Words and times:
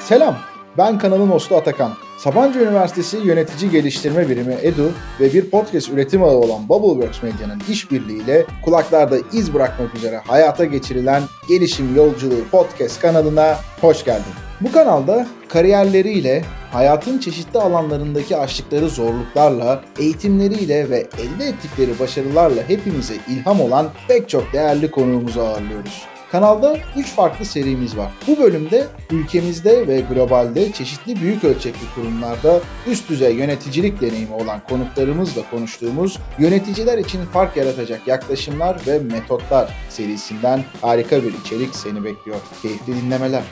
Selam, 0.00 0.36
ben 0.78 0.98
kanalın 0.98 1.30
hostu 1.30 1.56
Atakan. 1.56 1.92
Sabancı 2.18 2.58
Üniversitesi 2.58 3.16
Yönetici 3.16 3.70
Geliştirme 3.70 4.28
Birimi 4.28 4.54
EDU 4.62 4.92
ve 5.20 5.32
bir 5.32 5.50
podcast 5.50 5.88
üretim 5.88 6.22
ağı 6.22 6.36
olan 6.36 6.68
Bubbleworks 6.68 7.22
Medya'nın 7.22 7.62
işbirliğiyle 7.68 8.46
kulaklarda 8.64 9.16
iz 9.32 9.54
bırakmak 9.54 9.94
üzere 9.94 10.16
hayata 10.16 10.64
geçirilen 10.64 11.22
Gelişim 11.48 11.96
Yolculuğu 11.96 12.44
podcast 12.50 13.00
kanalına 13.00 13.56
hoş 13.80 14.04
geldin. 14.04 14.49
Bu 14.60 14.72
kanalda 14.72 15.26
kariyerleriyle, 15.48 16.42
hayatın 16.72 17.18
çeşitli 17.18 17.58
alanlarındaki 17.58 18.36
aştıkları 18.36 18.88
zorluklarla, 18.88 19.82
eğitimleriyle 19.98 20.90
ve 20.90 20.98
elde 20.98 21.44
ettikleri 21.44 21.98
başarılarla 21.98 22.68
hepimize 22.68 23.14
ilham 23.28 23.60
olan 23.60 23.88
pek 24.08 24.28
çok 24.28 24.52
değerli 24.52 24.90
konuğumuzu 24.90 25.40
ağırlıyoruz. 25.40 26.02
Kanalda 26.32 26.78
3 26.96 27.06
farklı 27.06 27.44
serimiz 27.44 27.96
var. 27.96 28.12
Bu 28.26 28.38
bölümde 28.38 28.86
ülkemizde 29.10 29.88
ve 29.88 30.00
globalde 30.00 30.72
çeşitli 30.72 31.20
büyük 31.20 31.44
ölçekli 31.44 31.94
kurumlarda 31.94 32.60
üst 32.86 33.08
düzey 33.08 33.34
yöneticilik 33.34 34.00
deneyimi 34.00 34.34
olan 34.34 34.60
konuklarımızla 34.68 35.42
konuştuğumuz 35.50 36.18
yöneticiler 36.38 36.98
için 36.98 37.24
fark 37.24 37.56
yaratacak 37.56 38.08
yaklaşımlar 38.08 38.80
ve 38.86 38.98
metotlar 38.98 39.70
serisinden 39.88 40.64
harika 40.80 41.22
bir 41.22 41.34
içerik 41.44 41.74
seni 41.74 42.04
bekliyor. 42.04 42.38
Keyifli 42.62 42.96
dinlemeler. 42.96 43.42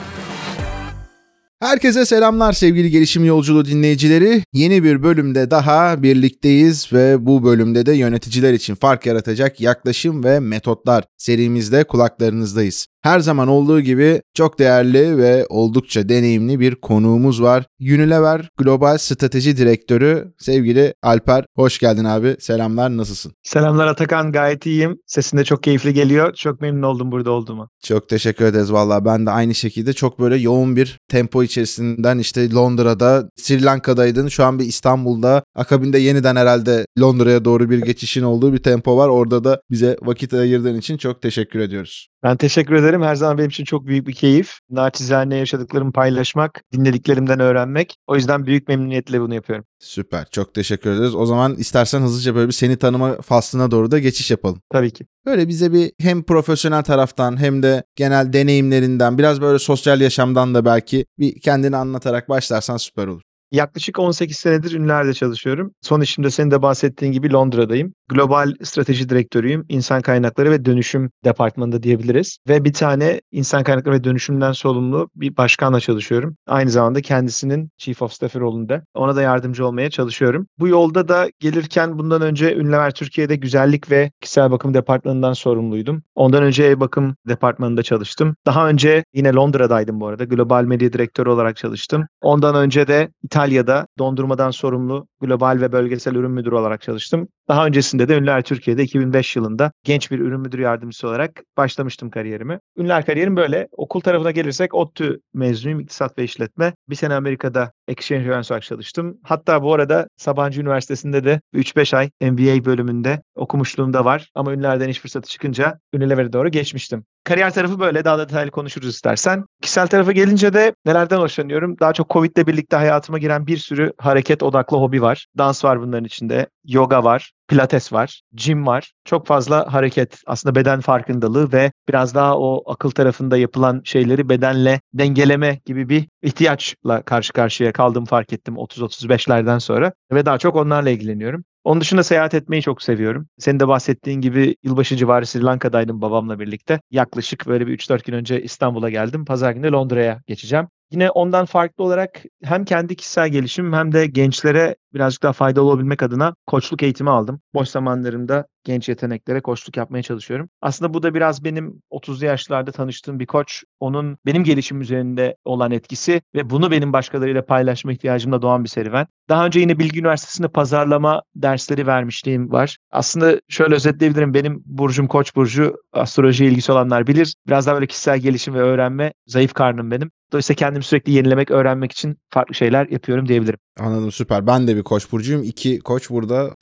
Herkese 1.61 2.05
selamlar 2.05 2.53
sevgili 2.53 2.91
gelişim 2.91 3.25
yolculuğu 3.25 3.65
dinleyicileri. 3.65 4.43
Yeni 4.53 4.83
bir 4.83 5.03
bölümde 5.03 5.51
daha 5.51 6.03
birlikteyiz 6.03 6.93
ve 6.93 7.25
bu 7.25 7.43
bölümde 7.43 7.85
de 7.85 7.93
yöneticiler 7.93 8.53
için 8.53 8.75
fark 8.75 9.05
yaratacak 9.05 9.61
yaklaşım 9.61 10.23
ve 10.23 10.39
metotlar 10.39 11.03
serimizde 11.17 11.83
kulaklarınızdayız. 11.83 12.87
Her 13.01 13.19
zaman 13.19 13.47
olduğu 13.47 13.81
gibi 13.81 14.21
çok 14.33 14.59
değerli 14.59 15.17
ve 15.17 15.45
oldukça 15.49 16.09
deneyimli 16.09 16.59
bir 16.59 16.75
konuğumuz 16.75 17.41
var. 17.41 17.65
Unilever 17.81 18.49
Global 18.57 18.97
Strateji 18.97 19.57
Direktörü 19.57 20.33
sevgili 20.39 20.93
Alper. 21.03 21.45
Hoş 21.55 21.79
geldin 21.79 22.03
abi. 22.03 22.35
Selamlar 22.39 22.97
nasılsın? 22.97 23.31
Selamlar 23.43 23.87
Atakan 23.87 24.31
gayet 24.31 24.65
iyiyim. 24.65 24.97
Sesin 25.05 25.37
de 25.37 25.43
çok 25.43 25.63
keyifli 25.63 25.93
geliyor. 25.93 26.33
Çok 26.33 26.61
memnun 26.61 26.81
oldum 26.83 27.11
burada 27.11 27.31
olduğuma. 27.31 27.69
Çok 27.83 28.09
teşekkür 28.09 28.45
ederiz 28.45 28.71
valla. 28.71 29.05
Ben 29.05 29.25
de 29.25 29.31
aynı 29.31 29.55
şekilde 29.55 29.93
çok 29.93 30.19
böyle 30.19 30.35
yoğun 30.37 30.75
bir 30.75 30.99
tempo 31.09 31.43
içerisinden 31.43 32.17
işte 32.17 32.51
Londra'da, 32.51 33.29
Sri 33.35 33.63
Lanka'daydın. 33.63 34.27
Şu 34.27 34.43
an 34.43 34.59
bir 34.59 34.65
İstanbul'da. 34.65 35.43
Akabinde 35.55 35.99
yeniden 35.99 36.35
herhalde 36.35 36.85
Londra'ya 36.99 37.45
doğru 37.45 37.69
bir 37.69 37.81
geçişin 37.81 38.23
olduğu 38.23 38.53
bir 38.53 38.63
tempo 38.63 38.97
var. 38.97 39.09
Orada 39.09 39.43
da 39.43 39.61
bize 39.71 39.97
vakit 40.01 40.33
ayırdığın 40.33 40.75
için 40.75 40.97
çok 40.97 41.21
teşekkür 41.21 41.59
ediyoruz. 41.59 42.07
Ben 42.23 42.37
teşekkür 42.37 42.73
ederim. 42.73 43.01
Her 43.01 43.15
zaman 43.15 43.37
benim 43.37 43.49
için 43.49 43.63
çok 43.63 43.85
büyük 43.85 44.07
bir 44.07 44.13
keyif. 44.13 44.59
Naçizane 44.69 45.35
yaşadıklarımı 45.35 45.91
paylaşmak, 45.91 46.63
dinlediklerimden 46.73 47.39
öğrenmek. 47.39 47.95
O 48.07 48.15
yüzden 48.15 48.45
büyük 48.45 48.67
memnuniyetle 48.67 49.21
bunu 49.21 49.35
yapıyorum. 49.35 49.65
Süper. 49.79 50.27
Çok 50.31 50.53
teşekkür 50.53 50.89
ederiz. 50.89 51.15
O 51.15 51.25
zaman 51.25 51.55
istersen 51.55 52.01
hızlıca 52.01 52.35
böyle 52.35 52.47
bir 52.47 52.53
seni 52.53 52.77
tanıma 52.77 53.21
faslına 53.21 53.71
doğru 53.71 53.91
da 53.91 53.99
geçiş 53.99 54.31
yapalım. 54.31 54.61
Tabii 54.69 54.91
ki. 54.91 55.05
Böyle 55.25 55.47
bize 55.47 55.73
bir 55.73 55.91
hem 55.99 56.23
profesyonel 56.23 56.83
taraftan 56.83 57.39
hem 57.39 57.63
de 57.63 57.83
genel 57.95 58.33
deneyimlerinden 58.33 59.17
biraz 59.17 59.41
böyle 59.41 59.59
sosyal 59.59 60.01
yaşamdan 60.01 60.55
da 60.55 60.65
belki 60.65 61.05
bir 61.19 61.39
kendini 61.39 61.77
anlatarak 61.77 62.29
başlarsan 62.29 62.77
süper 62.77 63.07
olur. 63.07 63.21
Yaklaşık 63.51 63.99
18 63.99 64.37
senedir 64.37 64.71
ünlülerde 64.71 65.13
çalışıyorum. 65.13 65.71
Son 65.81 66.01
işimde 66.01 66.29
senin 66.29 66.51
de 66.51 66.61
bahsettiğin 66.61 67.11
gibi 67.11 67.33
Londra'dayım. 67.33 67.93
Global 68.09 68.53
strateji 68.63 69.09
direktörüyüm. 69.09 69.65
İnsan 69.69 70.01
kaynakları 70.01 70.51
ve 70.51 70.65
dönüşüm 70.65 71.11
departmanında 71.25 71.83
diyebiliriz. 71.83 72.37
Ve 72.47 72.65
bir 72.65 72.73
tane 72.73 73.21
insan 73.31 73.63
kaynakları 73.63 73.95
ve 73.95 74.03
dönüşümden 74.03 74.51
sorumlu 74.51 75.09
bir 75.15 75.37
başkanla 75.37 75.79
çalışıyorum. 75.79 76.35
Aynı 76.47 76.69
zamanda 76.69 77.01
kendisinin 77.01 77.69
Chief 77.77 78.01
of 78.01 78.13
Staff 78.13 78.35
rolünde. 78.35 78.81
Ona 78.93 79.15
da 79.15 79.21
yardımcı 79.21 79.67
olmaya 79.67 79.89
çalışıyorum. 79.89 80.47
Bu 80.59 80.67
yolda 80.67 81.07
da 81.07 81.29
gelirken 81.39 81.99
bundan 81.99 82.21
önce 82.21 82.55
Ünlüver 82.55 82.91
Türkiye'de 82.91 83.35
güzellik 83.35 83.91
ve 83.91 84.11
kişisel 84.21 84.51
bakım 84.51 84.73
departmanından 84.73 85.33
sorumluydum. 85.33 86.03
Ondan 86.15 86.43
önce 86.43 86.63
ev 86.63 86.79
bakım 86.79 87.15
departmanında 87.27 87.83
çalıştım. 87.83 88.35
Daha 88.45 88.69
önce 88.69 89.03
yine 89.13 89.33
Londra'daydım 89.33 90.01
bu 90.01 90.07
arada. 90.07 90.23
Global 90.23 90.63
medya 90.63 90.93
direktörü 90.93 91.29
olarak 91.29 91.57
çalıştım. 91.57 92.07
Ondan 92.21 92.55
önce 92.55 92.87
de 92.87 93.09
İtalya'da 93.39 93.87
dondurmadan 93.99 94.51
sorumlu 94.51 95.07
global 95.21 95.57
ve 95.61 95.71
bölgesel 95.71 96.15
ürün 96.15 96.31
müdürü 96.31 96.55
olarak 96.55 96.81
çalıştım. 96.81 97.27
Daha 97.47 97.65
öncesinde 97.65 98.07
de 98.07 98.17
Ünlüer 98.17 98.41
Türkiye'de 98.41 98.83
2005 98.83 99.35
yılında 99.35 99.71
genç 99.83 100.11
bir 100.11 100.19
ürün 100.19 100.39
müdürü 100.39 100.61
yardımcısı 100.61 101.07
olarak 101.07 101.43
başlamıştım 101.57 102.09
kariyerimi. 102.09 102.59
Ünlüer 102.77 103.05
kariyerim 103.05 103.35
böyle. 103.35 103.67
Okul 103.71 104.01
tarafına 104.01 104.31
gelirsek 104.31 104.73
ODTÜ 104.73 105.21
mezunuyum, 105.33 105.79
iktisat 105.79 106.17
ve 106.17 106.23
işletme. 106.23 106.73
Bir 106.89 106.95
sene 106.95 107.13
Amerika'da 107.13 107.71
exchange 107.87 108.29
öğrencisi 108.29 108.53
olarak 108.53 108.63
çalıştım. 108.63 109.17
Hatta 109.23 109.63
bu 109.63 109.73
arada 109.73 110.07
Sabancı 110.17 110.61
Üniversitesi'nde 110.61 111.23
de 111.23 111.41
3-5 111.53 111.97
ay 111.97 112.09
MBA 112.21 112.65
bölümünde 112.65 113.21
okumuşluğum 113.35 113.93
da 113.93 114.05
var. 114.05 114.29
Ama 114.35 114.53
ünlülerden 114.53 114.89
iş 114.89 114.99
fırsatı 114.99 115.29
çıkınca 115.29 115.79
Unilever'e 115.93 116.33
doğru 116.33 116.49
geçmiştim. 116.49 117.05
Kariyer 117.23 117.53
tarafı 117.53 117.79
böyle 117.79 118.05
daha 118.05 118.17
da 118.17 118.29
detaylı 118.29 118.51
konuşuruz 118.51 118.89
istersen. 118.89 119.45
Kişisel 119.61 119.87
tarafa 119.87 120.11
gelince 120.11 120.53
de 120.53 120.73
nelerden 120.85 121.17
hoşlanıyorum? 121.17 121.79
Daha 121.79 121.93
çok 121.93 122.09
Covid 122.09 122.35
ile 122.35 122.47
birlikte 122.47 122.77
hayatıma 122.77 123.17
giren 123.17 123.47
bir 123.47 123.57
sürü 123.57 123.93
hareket 123.97 124.43
odaklı 124.43 124.77
hobi 124.77 125.01
var. 125.01 125.27
Dans 125.37 125.63
var 125.65 125.81
bunların 125.81 126.05
içinde. 126.05 126.47
Yoga 126.65 127.03
var. 127.03 127.31
Pilates 127.47 127.93
var, 127.93 128.21
gym 128.33 128.67
var. 128.67 128.91
Çok 129.05 129.27
fazla 129.27 129.73
hareket, 129.73 130.21
aslında 130.25 130.55
beden 130.55 130.81
farkındalığı 130.81 131.51
ve 131.51 131.71
biraz 131.89 132.15
daha 132.15 132.37
o 132.37 132.71
akıl 132.71 132.91
tarafında 132.91 133.37
yapılan 133.37 133.81
şeyleri 133.83 134.29
bedenle 134.29 134.81
dengeleme 134.93 135.59
gibi 135.65 135.89
bir 135.89 136.07
ihtiyaçla 136.21 137.01
karşı 137.01 137.33
karşıya 137.33 137.71
kaldığımı 137.71 138.05
fark 138.05 138.33
ettim 138.33 138.55
30-35'lerden 138.57 139.57
sonra 139.57 139.93
ve 140.11 140.25
daha 140.25 140.37
çok 140.37 140.55
onlarla 140.55 140.89
ilgileniyorum. 140.89 141.43
Onun 141.69 141.81
dışında 141.81 142.03
seyahat 142.03 142.33
etmeyi 142.33 142.61
çok 142.61 142.81
seviyorum. 142.81 143.27
Senin 143.37 143.59
de 143.59 143.67
bahsettiğin 143.67 144.21
gibi 144.21 144.55
yılbaşı 144.63 144.95
civarı 144.95 145.25
Sri 145.25 145.43
Lanka'daydım 145.43 146.01
babamla 146.01 146.39
birlikte. 146.39 146.79
Yaklaşık 146.91 147.47
böyle 147.47 147.67
bir 147.67 147.73
3-4 147.73 148.05
gün 148.05 148.13
önce 148.13 148.41
İstanbul'a 148.41 148.89
geldim. 148.89 149.25
Pazar 149.25 149.51
günü 149.51 149.71
Londra'ya 149.71 150.21
geçeceğim. 150.27 150.67
Yine 150.91 151.09
ondan 151.11 151.45
farklı 151.45 151.83
olarak 151.83 152.23
hem 152.43 152.65
kendi 152.65 152.95
kişisel 152.95 153.29
gelişim 153.29 153.73
hem 153.73 153.91
de 153.91 154.05
gençlere 154.05 154.75
birazcık 154.93 155.23
daha 155.23 155.33
faydalı 155.33 155.65
olabilmek 155.65 156.03
adına 156.03 156.35
koçluk 156.47 156.83
eğitimi 156.83 157.09
aldım. 157.09 157.41
Boş 157.53 157.69
zamanlarımda 157.69 158.47
genç 158.63 158.89
yeteneklere 158.89 159.41
koçluk 159.41 159.77
yapmaya 159.77 160.03
çalışıyorum. 160.03 160.49
Aslında 160.61 160.93
bu 160.93 161.03
da 161.03 161.13
biraz 161.13 161.43
benim 161.43 161.81
30'lu 161.91 162.25
yaşlarda 162.25 162.71
tanıştığım 162.71 163.19
bir 163.19 163.25
koç. 163.25 163.63
Onun 163.79 164.17
benim 164.25 164.43
gelişim 164.43 164.81
üzerinde 164.81 165.35
olan 165.45 165.71
etkisi 165.71 166.21
ve 166.35 166.49
bunu 166.49 166.71
benim 166.71 166.93
başkalarıyla 166.93 167.45
paylaşma 167.45 167.91
ihtiyacımla 167.91 168.41
doğan 168.41 168.63
bir 168.63 168.69
serüven. 168.69 169.07
Daha 169.29 169.45
önce 169.45 169.59
yine 169.59 169.79
Bilgi 169.79 169.99
Üniversitesi'nde 169.99 170.47
pazarlama 170.47 171.21
dersleri 171.35 171.87
vermişliğim 171.87 172.51
var. 172.51 172.77
Aslında 172.91 173.41
şöyle 173.49 173.75
özetleyebilirim. 173.75 174.33
Benim 174.33 174.63
burcum 174.65 175.07
Koç 175.07 175.35
burcu. 175.35 175.75
Astrolojiye 175.93 176.49
ilgisi 176.49 176.71
olanlar 176.71 177.07
bilir. 177.07 177.35
Biraz 177.47 177.67
daha 177.67 177.75
böyle 177.75 177.87
kişisel 177.87 178.19
gelişim 178.19 178.53
ve 178.53 178.59
öğrenme 178.59 179.13
zayıf 179.27 179.53
karnım 179.53 179.91
benim. 179.91 180.11
Dolayısıyla 180.31 180.55
kendimi 180.57 180.83
sürekli 180.83 181.11
yenilemek, 181.11 181.51
öğrenmek 181.51 181.91
için 181.91 182.17
farklı 182.29 182.55
şeyler 182.55 182.87
yapıyorum 182.89 183.27
diyebilirim. 183.27 183.59
Anladım 183.79 184.11
süper. 184.11 184.47
Ben 184.47 184.67
de 184.67 184.75
bir 184.75 184.83
koç 184.83 185.11
burcuyum. 185.11 185.43
İki 185.43 185.79
koç 185.79 186.09
burada. 186.09 186.55